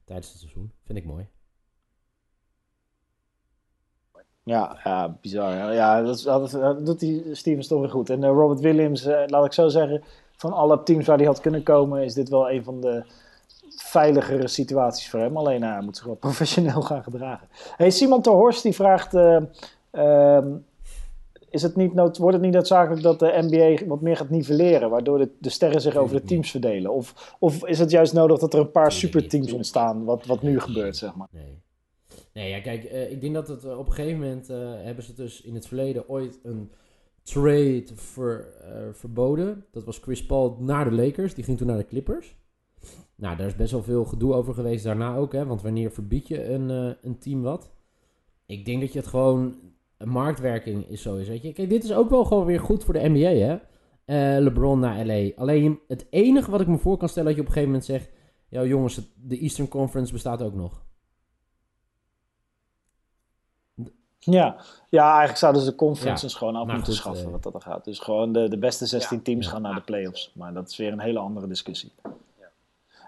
tijdens 0.04 0.30
het 0.30 0.40
seizoen. 0.40 0.72
Vind 0.84 0.98
ik 0.98 1.06
mooi. 1.06 1.28
Ja, 4.44 5.18
bizar. 5.22 5.74
Ja, 5.74 6.02
dat, 6.02 6.22
dat, 6.24 6.52
dat 6.52 6.86
doet 6.86 7.00
die 7.00 7.36
Stevens 7.36 7.68
toch 7.68 7.80
weer 7.80 7.90
goed. 7.90 8.10
En 8.10 8.24
eh, 8.24 8.30
Robert 8.30 8.60
Williams, 8.60 9.06
eh, 9.06 9.24
laat 9.26 9.46
ik 9.46 9.54
zo 9.54 9.68
zeggen, 9.68 10.04
van 10.36 10.54
alle 10.54 10.84
teams 10.84 11.06
waar 11.06 11.18
hij 11.18 11.26
had 11.26 11.40
kunnen 11.40 11.64
komen, 11.64 12.04
is 12.04 12.14
dit 12.14 12.30
wel 12.30 12.52
een 12.52 12.64
van 12.64 12.82
de 12.82 13.04
veiligere 13.76 14.48
situaties 14.48 15.10
voor 15.10 15.20
hem. 15.20 15.38
Alleen 15.38 15.64
hij 15.64 15.82
moet 15.82 15.98
zich 15.98 16.06
wel 16.06 16.16
professioneel 16.28 16.82
gaan 16.82 17.04
gedragen. 17.04 17.48
Hey, 17.76 17.90
Simon 17.90 18.22
Terhorst 18.22 18.64
die 18.64 18.76
vraagt, 18.76 19.14
eh, 19.92 20.32
Ehm, 20.38 20.58
is 21.50 21.62
het 21.62 21.76
niet 21.76 21.94
nood, 21.94 22.18
wordt 22.18 22.36
het 22.36 22.46
niet 22.46 22.54
noodzakelijk 22.54 23.02
dat 23.02 23.20
de 23.20 23.48
NBA 23.50 23.86
wat 23.86 24.02
meer 24.02 24.18
gaat 24.18 24.30
nivelleren, 24.30 24.90
waardoor 24.90 25.18
de, 25.18 25.30
de 25.40 25.50
sterren 25.50 25.82
zich 25.82 25.96
over 25.96 26.16
de 26.16 26.28
teams 26.28 26.52
verdelen? 26.52 26.94
Of, 26.94 27.36
of 27.40 27.66
is 27.66 27.80
het 27.80 27.92
juist 27.92 28.14
nodig 28.14 28.40
dat 28.40 28.54
er 28.54 28.60
een 28.60 28.72
paar 28.72 28.92
superteams 28.92 29.52
ontstaan, 29.52 30.04
wat, 30.04 30.26
wat 30.26 30.42
nu 30.42 30.60
gebeurt, 30.60 30.98
zeg 30.98 31.16
maar? 31.16 31.28
Nee. 31.32 31.62
Nee, 32.34 32.50
ja, 32.50 32.62
kijk, 32.62 32.84
eh, 32.84 33.12
ik 33.12 33.22
denk 33.22 33.34
dat 33.34 33.48
het 33.48 33.64
eh, 33.64 33.78
op 33.78 33.88
een 33.88 33.94
gegeven 33.94 34.20
moment 34.20 34.50
eh, 34.50 34.58
hebben 34.84 35.04
ze 35.04 35.14
dus 35.14 35.42
in 35.42 35.56
het 35.56 35.68
verleden 35.68 36.10
ooit 36.10 36.40
een 36.44 36.72
trade 37.24 37.86
ver, 37.96 38.46
verboden. 38.92 39.66
Dat 39.72 39.84
was 39.84 39.98
Chris 39.98 40.26
Paul 40.26 40.58
naar 40.60 40.90
de 40.90 40.96
Lakers. 40.96 41.34
Die 41.34 41.44
ging 41.44 41.58
toen 41.58 41.68
naar 41.68 41.78
de 41.78 41.86
Clippers. 41.86 42.36
Nou, 43.16 43.38
daar 43.38 43.48
is 43.48 43.56
best 43.56 43.72
wel 43.72 43.84
veel 43.84 44.06
gedoe 44.06 44.34
over 44.34 44.54
geweest 44.54 44.84
daarna 44.84 45.16
ook, 45.16 45.34
hè. 45.34 45.46
Want 45.46 45.62
wanneer 45.62 45.92
verbied 45.92 46.28
je 46.28 46.50
een, 46.50 46.70
een 47.02 47.18
team 47.18 47.42
wat? 47.42 47.72
Ik 48.46 48.66
denk 48.66 48.82
dat 48.82 48.94
je 48.94 49.00
het 49.00 49.08
gewoon... 49.08 49.56
Een 50.02 50.10
marktwerking 50.10 50.90
is 50.90 51.02
zo 51.02 51.16
is, 51.16 51.28
weet 51.28 51.42
je. 51.42 51.54
Kijk, 51.54 51.70
dit 51.70 51.84
is 51.84 51.94
ook 51.94 52.10
wel 52.10 52.26
gewoon 52.26 52.46
weer 52.46 52.60
goed 52.60 52.84
voor 52.84 52.94
de 52.94 53.10
NBA, 53.10 53.20
hè. 53.46 53.58
Eh, 54.06 54.44
LeBron 54.44 54.80
naar 54.80 55.06
LA. 55.06 55.30
Alleen 55.36 55.80
het 55.88 56.06
enige 56.10 56.52
wat 56.52 56.62
ik 56.62 56.68
me 56.68 56.78
voor 56.78 56.98
kan 56.98 57.10
stellen... 57.10 57.28
dat 57.28 57.36
je 57.38 57.42
op 57.42 57.48
een 57.48 57.54
gegeven 57.54 57.74
moment 57.74 57.90
zegt... 57.92 58.10
Ja, 58.50 58.64
jongens, 58.64 59.02
de 59.16 59.40
Eastern 59.40 59.68
Conference 59.68 60.14
bestaat 60.14 60.42
ook 60.42 60.54
nog. 60.54 60.82
Ja, 64.20 64.56
ja 64.90 65.10
eigenlijk 65.10 65.38
zouden 65.38 65.62
ze 65.62 65.70
de 65.70 65.76
conferences 65.76 66.32
Ja, 66.32 66.38
gewoon 66.38 66.56
af 66.56 66.66
maar 66.66 66.76
moeten 66.76 66.94
goed, 66.94 67.02
schaffen, 67.02 67.26
eh, 67.26 67.32
wat 67.32 67.44
dat 67.44 67.54
er 67.54 67.62
gaat. 67.62 67.86
Dus 67.86 68.00
gewoon 68.00 68.34
de, 68.34 68.50
de 68.50 68.58
beste 68.58 68.86
16 68.86 69.18
Ja. 69.18 69.24
teams 69.24 69.46
Ja. 69.46 69.52
gaan 69.52 69.62
naar 69.62 69.76
de 69.76 69.82
playoffs. 69.82 70.32
Maar 70.34 70.54
dat 70.54 70.70
is 70.70 70.78
weer 70.78 70.92
een 70.92 71.00
hele 71.00 71.20
andere 71.20 71.48
discussie. 71.48 71.92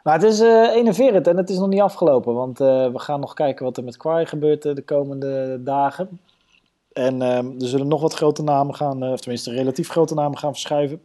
Maar 0.04 0.14
het 0.14 0.24
is 0.24 0.40
eh 0.40 0.76
enerverend 0.76 1.28
en 1.28 1.38
het 1.38 1.50
is 1.50 1.58
nog 1.58 1.68
niet 1.68 1.82
afgelopen. 1.82 2.34
Want 2.34 2.60
eh, 2.60 2.92
we 2.92 3.00
gaan 3.00 3.20
nog 3.20 3.34
kijken 3.34 3.66
wat 3.66 3.78
er 3.78 3.84
met 3.84 3.98
Kwai 3.98 4.26
gebeurt 4.26 4.62
de 4.62 4.82
komende 4.86 5.64
dagen. 5.64 6.20
En 6.94 7.22
ehm, 7.22 7.46
er 7.62 7.68
zullen 7.68 7.88
nog 7.88 8.02
wat 8.02 8.14
grote 8.14 8.44
namen 8.44 8.76
gaan, 8.76 9.04
eh, 9.04 9.12
of 9.12 9.20
tenminste 9.20 9.52
relatief 9.52 9.90
grote 9.90 10.14
namen 10.14 10.38
gaan 10.38 10.52
verschuiven. 10.52 11.02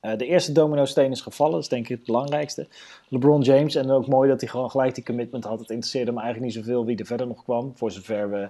Eh, 0.00 0.16
de 0.16 0.26
eerste 0.26 0.52
domino-steen 0.52 1.10
is 1.10 1.20
gevallen, 1.20 1.52
dat 1.52 1.62
is 1.62 1.68
denk 1.68 1.88
ik 1.88 1.96
het 1.96 2.06
belangrijkste. 2.06 2.68
LeBron 3.08 3.40
James, 3.40 3.74
en 3.74 3.90
ook 3.90 4.06
mooi 4.06 4.28
dat 4.28 4.40
hij 4.40 4.48
gewoon 4.50 4.70
gelijk 4.70 4.94
die 4.94 5.04
commitment 5.04 5.44
had. 5.44 5.58
Het 5.58 5.70
interesseerde 5.70 6.12
me 6.12 6.20
eigenlijk 6.20 6.54
niet 6.54 6.64
zoveel 6.64 6.84
wie 6.84 6.96
er 6.98 7.06
verder 7.06 7.26
nog 7.26 7.42
kwam, 7.42 7.72
voor 7.74 7.90
zover 7.90 8.30
we, 8.30 8.48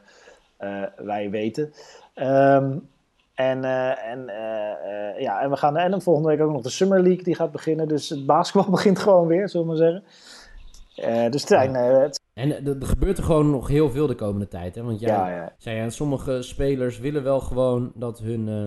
eh, 0.57 0.83
wij 0.97 1.31
weten. 1.31 1.73
Ehm, 2.15 2.79
en, 3.35 3.65
en, 3.65 4.25
ja, 5.19 5.41
en 5.41 5.51
we 5.51 5.57
gaan 5.57 5.77
en 5.77 6.03
volgende 6.03 6.29
week 6.29 6.41
ook 6.41 6.53
nog 6.53 6.63
de 6.63 6.71
Summer 6.71 7.03
League 7.03 7.23
die 7.25 7.35
gaat 7.35 7.53
beginnen. 7.53 7.89
Dus 7.89 8.09
het 8.09 8.27
basketbal 8.27 8.71
begint 8.79 8.99
gewoon 8.99 9.27
weer, 9.27 9.49
zullen 9.49 9.67
we 9.67 9.73
maar 9.73 9.83
zeggen. 9.83 11.31
Dus 11.31 11.41
het 11.41 11.51
zijn, 11.51 11.75
het- 11.75 12.22
En 12.35 12.67
er 12.67 12.87
gebeurt 12.87 13.19
er 13.19 13.25
gewoon 13.25 13.51
nog 13.51 13.69
heel 13.69 13.91
veel 13.91 14.07
de 14.07 14.15
komende 14.15 14.49
tijd. 14.49 14.75
Hè? 14.75 14.83
Want 14.83 15.01
jij 15.01 15.11
ja, 15.11 15.31
ja, 15.31 15.55
zei, 15.59 15.77
ja, 15.77 15.91
sommige 15.91 16.43
spelers 16.43 16.99
willen 16.99 17.23
wel 17.23 17.41
gewoon 17.41 17.93
dat 17.95 18.19
hun, 18.19 18.49
eh, 18.49 18.67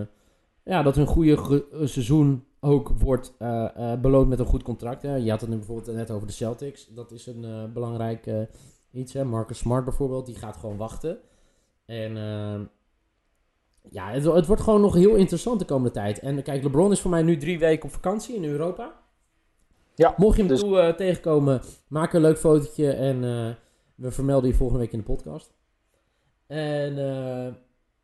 ja, 0.72 0.82
dat 0.82 0.96
hun 0.96 1.06
goede 1.06 1.36
ge- 1.36 1.66
eh, 1.72 1.86
seizoen 1.86 2.44
ook 2.60 2.88
wordt 2.88 3.34
eh, 3.38 3.92
beloond 4.00 4.28
met 4.28 4.38
een 4.38 4.46
goed 4.46 4.62
contract. 4.62 5.02
Hè? 5.02 5.14
Je 5.14 5.30
had 5.30 5.40
het 5.40 5.50
nu 5.50 5.56
bijvoorbeeld 5.56 5.96
net 5.96 6.10
over 6.10 6.26
de 6.26 6.32
Celtics. 6.32 6.86
Dat 6.86 7.12
is 7.12 7.26
een 7.26 7.70
belangrijk 7.72 8.30
iets. 8.92 9.12
Hè? 9.12 9.24
Marcus 9.24 9.58
Smart 9.58 9.84
bijvoorbeeld, 9.84 10.26
die 10.26 10.34
gaat 10.34 10.56
gewoon 10.56 10.76
wachten. 10.76 11.18
En 11.86 12.16
eh, 12.16 12.60
ja, 13.90 14.10
het, 14.10 14.24
het 14.24 14.46
wordt 14.46 14.62
gewoon 14.62 14.80
nog 14.80 14.94
heel 14.94 15.14
interessant 15.14 15.58
de 15.58 15.64
komende 15.64 15.90
tijd. 15.90 16.18
En 16.18 16.42
kijk, 16.42 16.62
LeBron 16.62 16.92
is 16.92 17.00
voor 17.00 17.10
mij 17.10 17.22
nu 17.22 17.36
drie 17.36 17.58
weken 17.58 17.84
op 17.84 17.94
vakantie 17.94 18.34
in 18.36 18.44
Europa. 18.44 19.04
Ja, 19.96 20.14
Mocht 20.16 20.36
je 20.36 20.42
hem 20.42 20.50
dus- 20.50 20.60
toe 20.60 20.78
eh, 20.78 20.94
tegenkomen, 20.94 21.60
maak 21.88 22.12
een 22.12 22.20
leuk 22.20 22.38
fotootje 22.38 22.90
en 22.90 23.24
eh, 23.24 23.54
we 23.94 24.10
vermelden 24.10 24.48
je 24.48 24.56
volgende 24.56 24.82
week 24.82 24.92
in 24.92 24.98
de 24.98 25.04
podcast. 25.04 25.54
En 26.46 26.98
eh, 26.98 27.52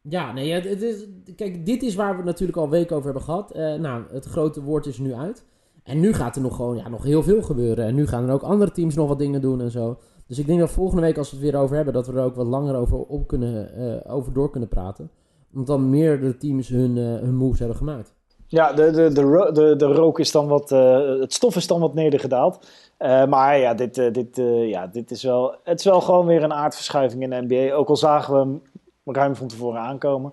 ja, 0.01 0.33
nee, 0.33 0.53
het, 0.53 0.65
het 0.65 0.83
is, 0.83 1.07
kijk, 1.37 1.67
dit 1.67 1.83
is 1.83 1.95
waar 1.95 2.11
we 2.11 2.17
het 2.17 2.25
natuurlijk 2.25 2.59
al 2.59 2.71
weken 2.71 2.93
over 2.97 3.05
hebben 3.05 3.25
gehad. 3.25 3.51
Eh, 3.51 3.75
nou, 3.75 4.05
het 4.11 4.25
grote 4.25 4.63
woord 4.63 4.87
is 4.87 4.99
nu 4.99 5.15
uit. 5.15 5.45
En 5.83 6.01
nu 6.01 6.13
gaat 6.13 6.37
er 6.37 6.43
nog 6.43 6.57
gewoon 6.57 6.77
ja, 6.77 6.89
nog 6.89 7.03
heel 7.03 7.23
veel 7.23 7.43
gebeuren. 7.43 7.85
En 7.85 7.95
nu 7.95 8.07
gaan 8.07 8.27
er 8.29 8.35
ook 8.35 8.43
andere 8.43 8.71
teams 8.71 8.95
nog 8.95 9.09
wat 9.09 9.19
dingen 9.19 9.41
doen 9.41 9.61
en 9.61 9.71
zo. 9.71 9.99
Dus 10.27 10.39
ik 10.39 10.47
denk 10.47 10.61
dat 10.61 10.71
volgende 10.71 11.03
week, 11.03 11.19
als 11.19 11.31
we 11.31 11.37
het 11.37 11.45
weer 11.45 11.61
over 11.61 11.77
hebben, 11.77 11.95
dat 11.95 12.07
we 12.07 12.13
er 12.13 12.25
ook 12.25 12.35
wat 12.35 12.47
langer 12.47 12.75
over, 12.75 12.99
op 12.99 13.27
kunnen, 13.27 14.07
over 14.07 14.33
door 14.33 14.51
kunnen 14.51 14.69
praten. 14.69 15.11
Omdat 15.53 15.67
dan 15.67 15.91
meer 15.91 16.21
de 16.21 16.37
teams 16.37 16.69
hun, 16.69 16.97
hun 16.97 17.35
moves 17.35 17.59
hebben 17.59 17.77
gemaakt. 17.77 18.15
Ja, 18.53 18.73
de, 18.73 18.91
de, 18.91 19.13
de, 19.13 19.51
de, 19.53 19.77
de 19.77 19.85
rook 19.85 20.19
is 20.19 20.31
dan 20.31 20.47
wat. 20.49 20.73
eh, 20.73 21.19
het 21.21 21.33
stof 21.33 21.57
is 21.57 21.67
dan 21.67 21.81
wat 21.81 21.95
nedergedaald. 21.95 22.67
Eh, 22.97 23.25
maar 23.27 23.59
ja, 23.59 23.75
dit, 23.75 23.99
eh, 23.99 24.13
dit, 24.13 24.37
ja, 24.69 24.87
dit 24.87 25.11
is 25.11 25.23
wel. 25.23 25.55
Het 25.63 25.79
is 25.79 25.85
wel 25.85 26.01
gewoon 26.01 26.27
weer 26.27 26.43
een 26.43 26.53
aardverschuiving 26.53 27.23
in 27.23 27.31
de 27.31 27.41
NBA. 27.41 27.75
Ook 27.75 27.89
al 27.89 27.97
zagen 27.97 28.33
we 28.35 28.39
hem 28.39 28.63
ruim 29.05 29.37
van 29.37 29.47
tevoren 29.47 29.81
aankomen. 29.81 30.33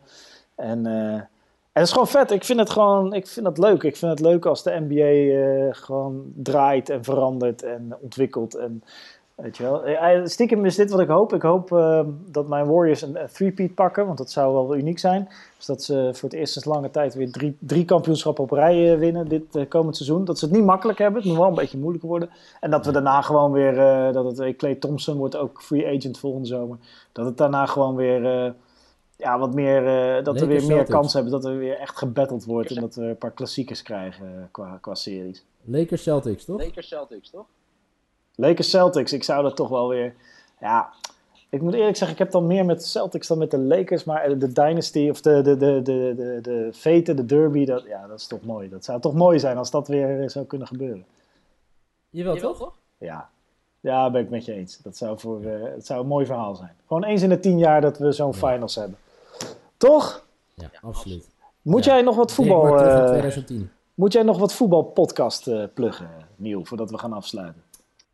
En, 0.56 0.86
en 0.86 1.30
het 1.74 1.84
is 1.84 1.92
gewoon 1.92 2.08
vet. 2.08 2.32
Ik 2.32 2.44
vind 2.44 2.60
het 2.60 2.70
gewoon. 2.70 3.14
Ik 3.14 3.28
vind 3.28 3.46
het 3.46 3.58
leuk. 3.58 3.84
Ik 3.84 3.98
vind 3.98 4.12
het 4.12 4.20
leuk 4.20 4.46
als 4.46 4.64
de 4.64 4.86
NBA 4.88 5.74
gewoon 5.74 6.32
draait 6.36 6.90
en 6.90 7.04
verandert 7.04 7.64
en 7.64 7.98
ontwikkelt. 8.02 8.56
En 8.56 8.84
weet 9.42 9.58
je 9.58 9.64
wel. 9.64 9.84
Eh, 9.84 10.26
Stiekem 10.26 10.66
is 10.66 10.76
dit 10.76 10.92
wat 10.92 11.00
ik 11.00 11.08
hoop. 11.08 11.34
Ik 11.34 11.42
hoop 11.42 11.72
eh, 11.72 12.02
dat 12.26 12.48
mijn 12.48 12.68
Warriors 12.68 13.02
een, 13.02 13.22
een 13.22 13.28
three-peat 13.28 13.74
pakken. 13.74 14.06
Want 14.06 14.18
dat 14.18 14.32
zou 14.32 14.54
wel 14.54 14.76
uniek 14.76 15.00
zijn. 15.00 15.30
Dus 15.58 15.66
dat 15.66 15.84
ze 15.84 16.10
voor 16.14 16.30
het 16.30 16.38
eerst 16.38 16.54
sinds 16.54 16.68
lange 16.68 16.92
tijd 16.92 17.14
weer 17.14 17.32
drie, 17.32 17.58
drie 17.60 17.86
kampioenschappen 17.86 18.44
op 18.44 18.52
rij 18.52 18.94
eh, 18.94 19.00
winnen 19.00 19.28
dit 19.28 19.56
eh, 19.56 19.68
komend 19.68 19.96
seizoen. 19.96 20.26
Dat 20.26 20.40
ze 20.40 20.46
het 20.46 20.54
niet 20.54 20.64
makkelijk 20.64 21.00
hebben. 21.00 21.22
Het 21.22 21.30
moet 21.30 21.40
wel 21.40 21.48
een 21.50 21.56
beetje 21.56 21.78
moeilijker 21.78 22.10
worden. 22.10 22.30
En 22.60 22.72
dat 22.72 22.86
we 22.86 22.92
daarna 22.92 23.22
gewoon 23.22 23.52
weer, 23.52 23.80
eh, 23.80 24.14
dat 24.14 24.26
het, 24.26 24.40
eh, 24.40 24.56
Clay 24.56 24.76
Thompson 24.76 25.18
wordt 25.18 25.36
ook 25.36 25.62
free 25.62 25.98
agent 25.98 26.20
volgende 26.20 26.48
zomer. 26.48 26.78
Dat 27.12 27.26
het 27.26 27.38
daarna 27.38 27.66
gewoon 27.66 27.96
weer, 27.96 28.26
eh, 28.26 28.52
ja, 29.20 29.40
wat 29.40 29.54
meer, 29.54 29.88
eh, 29.88 30.24
dat 30.24 30.40
we 30.40 30.46
weer 30.46 30.66
meer 30.66 30.86
kans 30.86 31.14
hebben. 31.14 31.32
Dat 31.32 31.46
er 31.46 31.58
weer 31.58 31.78
echt 31.78 31.98
gebatteld 31.98 32.46
wordt. 32.46 32.70
En 32.70 32.82
dat 32.82 32.96
we 32.96 33.04
een 33.04 33.18
paar 33.18 33.32
klassiekers 33.32 33.82
krijgen 33.82 34.26
eh, 34.26 34.44
qua, 34.52 34.78
qua 34.82 34.96
series. 34.96 35.46
Lakers 35.64 36.04
Celtics, 36.04 36.46
toch? 36.46 36.64
Lakers 36.64 36.88
Celtics, 36.88 37.30
toch? 37.30 37.46
Lakers 38.40 38.70
Celtics, 38.70 39.14
ik 39.14 39.24
zou 39.24 39.44
dat 39.44 39.56
toch 39.56 39.70
wel 39.70 39.88
weer, 39.88 40.14
ja... 40.60 40.90
Ik 41.52 41.62
moet 41.62 41.74
eerlijk 41.74 41.98
zeggen, 41.98 42.18
ik 42.18 42.24
heb 42.24 42.32
dan 42.32 42.48
meer 42.48 42.66
met 42.66 42.86
Celtics 42.86 43.28
dan 43.28 43.38
met 43.38 43.52
de 43.52 43.58
Lakers. 43.60 44.04
Maar 44.04 44.38
de 44.38 44.52
Dynasty 44.52 45.08
of 45.10 45.22
de, 45.22 45.42
de, 45.42 45.58
de, 45.58 45.82
de, 45.82 46.14
de, 46.16 46.40
de 46.42 46.70
Vete, 46.72 47.14
de 47.14 47.26
Derby, 47.26 47.66
dat, 47.66 47.84
ja, 47.84 48.08
dat 48.08 48.20
is 48.20 48.28
toch 48.28 48.42
mooi. 48.42 48.70
Dat 48.70 48.86
zou 48.86 49.02
toch 49.02 49.14
mooi 49.14 49.40
zijn 49.40 49.58
als 49.58 49.72
dat 49.72 49.88
weer 49.88 50.22
eh, 50.22 50.28
zou 50.30 50.46
kunnen 50.46 50.68
gebeuren. 50.68 51.06
Jawel, 52.10 52.36
Jawel, 52.36 52.50
toch? 52.52 52.60
toch? 52.60 52.74
Ja, 52.98 53.30
ja 53.80 54.12
ben 54.12 54.22
ik 54.22 54.30
met 54.30 54.46
je 54.46 54.54
eens. 54.54 54.78
Dat 54.78 54.98
zou, 54.98 55.20
voor, 55.20 55.44
eh, 55.44 55.64
het 55.76 55.86
zou 55.86 56.02
een 56.02 56.08
mooi 56.08 56.26
verhaal 56.26 56.56
zijn. 56.56 56.76
Gewoon 56.88 57.04
eens 57.04 57.22
in 57.22 57.30
de 57.30 57.40
tien 57.40 57.58
jaar 57.58 57.82
dat 57.82 57.98
we 57.98 58.12
zo'n 58.12 58.34
finals 58.34 58.76
hebben. 58.76 58.98
Toch? 59.78 60.26
Ja, 60.54 60.70
absoluut. 60.82 61.30
Moet 61.62 61.84
Ja. 61.86 61.94
jij 61.94 62.02
nog 62.02 62.16
wat 62.16 62.32
voetbal, 62.32 62.78
eh, 62.80 63.06
2010. 63.08 63.72
moet 63.94 64.14
jij 64.14 64.24
nog 64.24 64.38
wat 64.38 64.54
voetbalpodcast 64.54 65.48
eh 65.48 65.64
pluggen, 65.74 66.10
Niel, 66.36 66.66
voordat 66.66 66.92
we 66.92 66.98
gaan 66.98 67.14
afsluiten? 67.14 67.64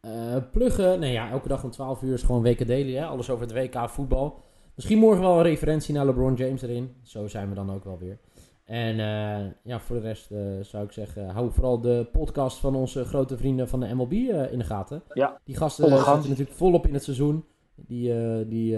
Eh, 0.05 0.35
pluggen, 0.51 0.99
nee 0.99 1.11
ja, 1.11 1.29
elke 1.29 1.47
dag 1.47 1.63
om 1.63 1.71
12 1.71 2.01
uur 2.01 2.13
is 2.13 2.23
gewoon 2.23 2.41
WK 2.41 2.67
Daily, 2.67 2.93
hè? 2.95 3.05
alles 3.05 3.29
over 3.29 3.47
het 3.47 3.53
WK 3.53 3.89
voetbal. 3.89 4.39
Misschien 4.75 4.97
morgen 4.97 5.21
wel 5.21 5.37
een 5.37 5.43
referentie 5.43 5.93
naar 5.93 6.05
LeBron 6.05 6.33
James 6.33 6.61
erin. 6.61 6.95
Zo 7.01 7.27
zijn 7.27 7.49
we 7.49 7.55
dan 7.55 7.71
ook 7.71 7.83
wel 7.83 7.97
weer. 7.97 8.17
En 8.63 8.99
eh, 8.99 9.51
ja, 9.63 9.79
voor 9.79 9.95
de 9.95 10.01
rest 10.01 10.31
eh, 10.31 10.39
zou 10.61 10.83
ik 10.85 10.91
zeggen, 10.91 11.29
hou 11.29 11.51
vooral 11.51 11.81
de 11.81 12.07
podcast 12.11 12.57
van 12.57 12.75
onze 12.75 13.05
grote 13.05 13.37
vrienden 13.37 13.67
van 13.69 13.79
de 13.79 13.93
MLB 13.93 14.11
in 14.51 14.57
de 14.59 14.63
gaten. 14.63 15.03
Ja, 15.13 15.39
Die 15.43 15.55
gasten 15.55 15.89
zitten 15.97 16.29
natuurlijk 16.29 16.57
volop 16.57 16.87
in 16.87 16.93
het 16.93 17.03
seizoen. 17.03 17.45
Die, 17.75 18.13
die, 18.47 18.77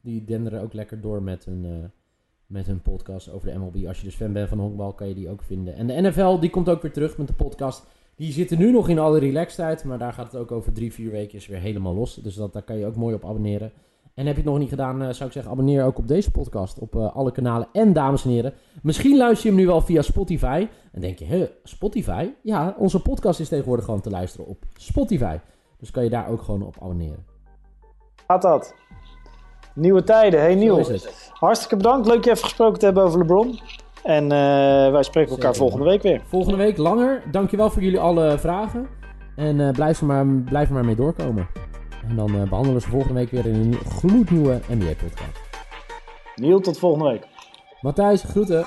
die 0.00 0.24
denderen 0.24 0.62
ook 0.62 0.72
lekker 0.72 1.00
door 1.00 1.22
met 1.22 1.44
hun, 1.44 1.92
met 2.46 2.66
hun 2.66 2.82
podcast 2.82 3.30
over 3.30 3.50
de 3.50 3.58
MLB. 3.58 3.86
Als 3.86 3.98
je 3.98 4.04
dus 4.04 4.14
fan 4.14 4.32
bent 4.32 4.48
van 4.48 4.58
honkbal, 4.58 4.92
kan 4.92 5.08
je 5.08 5.14
die 5.14 5.28
ook 5.28 5.42
vinden. 5.42 5.74
En 5.74 5.86
de 5.86 6.00
NFL, 6.00 6.38
die 6.38 6.50
komt 6.50 6.68
ook 6.68 6.82
weer 6.82 6.92
terug 6.92 7.18
met 7.18 7.26
de 7.26 7.34
podcast. 7.34 7.86
Die 8.22 8.32
zitten 8.32 8.58
nu 8.58 8.70
nog 8.70 8.88
in 8.88 8.98
alle 8.98 9.18
relaxedheid, 9.18 9.84
maar 9.84 9.98
daar 9.98 10.12
gaat 10.12 10.32
het 10.32 10.40
ook 10.40 10.52
over 10.52 10.72
drie, 10.72 10.92
vier 10.92 11.10
weken 11.10 11.40
weer 11.48 11.58
helemaal 11.58 11.94
los. 11.94 12.14
Dus 12.14 12.34
dat, 12.34 12.52
daar 12.52 12.62
kan 12.62 12.78
je 12.78 12.86
ook 12.86 12.96
mooi 12.96 13.14
op 13.14 13.24
abonneren. 13.24 13.72
En 14.14 14.26
heb 14.26 14.36
je 14.36 14.42
het 14.42 14.50
nog 14.50 14.58
niet 14.58 14.68
gedaan, 14.68 15.02
eh, 15.02 15.08
zou 15.10 15.24
ik 15.26 15.32
zeggen, 15.32 15.52
abonneer 15.52 15.84
ook 15.84 15.98
op 15.98 16.08
deze 16.08 16.30
podcast. 16.30 16.78
Op 16.78 16.96
eh, 16.96 17.16
alle 17.16 17.32
kanalen. 17.32 17.68
En 17.72 17.92
dames 17.92 18.24
en 18.24 18.30
heren, 18.30 18.52
misschien 18.82 19.16
luister 19.16 19.44
je 19.44 19.52
hem 19.54 19.64
nu 19.64 19.66
wel 19.66 19.80
via 19.80 20.02
Spotify. 20.02 20.68
En 20.92 21.00
denk 21.00 21.18
je, 21.18 21.24
hè, 21.24 21.50
Spotify? 21.64 22.28
Ja, 22.42 22.74
onze 22.78 23.02
podcast 23.02 23.40
is 23.40 23.48
tegenwoordig 23.48 23.84
gewoon 23.84 24.00
te 24.00 24.10
luisteren 24.10 24.46
op 24.46 24.64
Spotify. 24.76 25.38
Dus 25.78 25.90
kan 25.90 26.04
je 26.04 26.10
daar 26.10 26.28
ook 26.28 26.42
gewoon 26.42 26.62
op 26.62 26.76
abonneren. 26.80 27.24
gaat 28.26 28.42
dat. 28.42 28.74
Nieuwe 29.74 30.04
tijden. 30.04 30.40
Hey 30.40 30.54
Niel, 30.54 30.84
Zo 30.84 30.92
is 30.92 31.04
het. 31.04 31.30
hartstikke 31.32 31.76
bedankt. 31.76 32.06
Leuk 32.06 32.24
je 32.24 32.30
even 32.30 32.44
gesproken 32.44 32.78
te 32.78 32.84
hebben 32.84 33.04
over 33.04 33.18
LeBron. 33.18 33.58
En 34.02 34.22
eh, 34.32 34.90
wij 34.92 35.02
spreken 35.02 35.30
elkaar 35.30 35.54
Zeker. 35.54 35.68
volgende 35.70 35.84
week 35.84 36.02
weer. 36.02 36.20
Volgende 36.26 36.56
week 36.58 36.76
langer. 36.76 37.22
Dankjewel 37.30 37.70
voor 37.70 37.82
jullie 37.82 38.00
alle 38.00 38.38
vragen. 38.38 38.88
En 39.36 39.60
eh, 39.60 39.70
blijf, 39.72 40.00
er 40.00 40.06
maar, 40.06 40.26
blijf 40.26 40.68
er 40.68 40.74
maar 40.74 40.84
mee 40.84 40.96
doorkomen. 40.96 41.48
En 42.08 42.16
dan 42.16 42.28
eh, 42.34 42.42
behandelen 42.42 42.74
we 42.74 42.80
ze 42.80 42.88
volgende 42.88 43.14
week 43.14 43.30
weer 43.30 43.46
in 43.46 43.54
een 43.54 43.74
gloednieuwe 43.74 44.60
NBA-podcast. 44.68 45.40
Niel, 46.36 46.60
tot 46.60 46.78
volgende 46.78 47.10
week. 47.10 47.26
Matthijs, 47.80 48.22
groeten. 48.22 48.66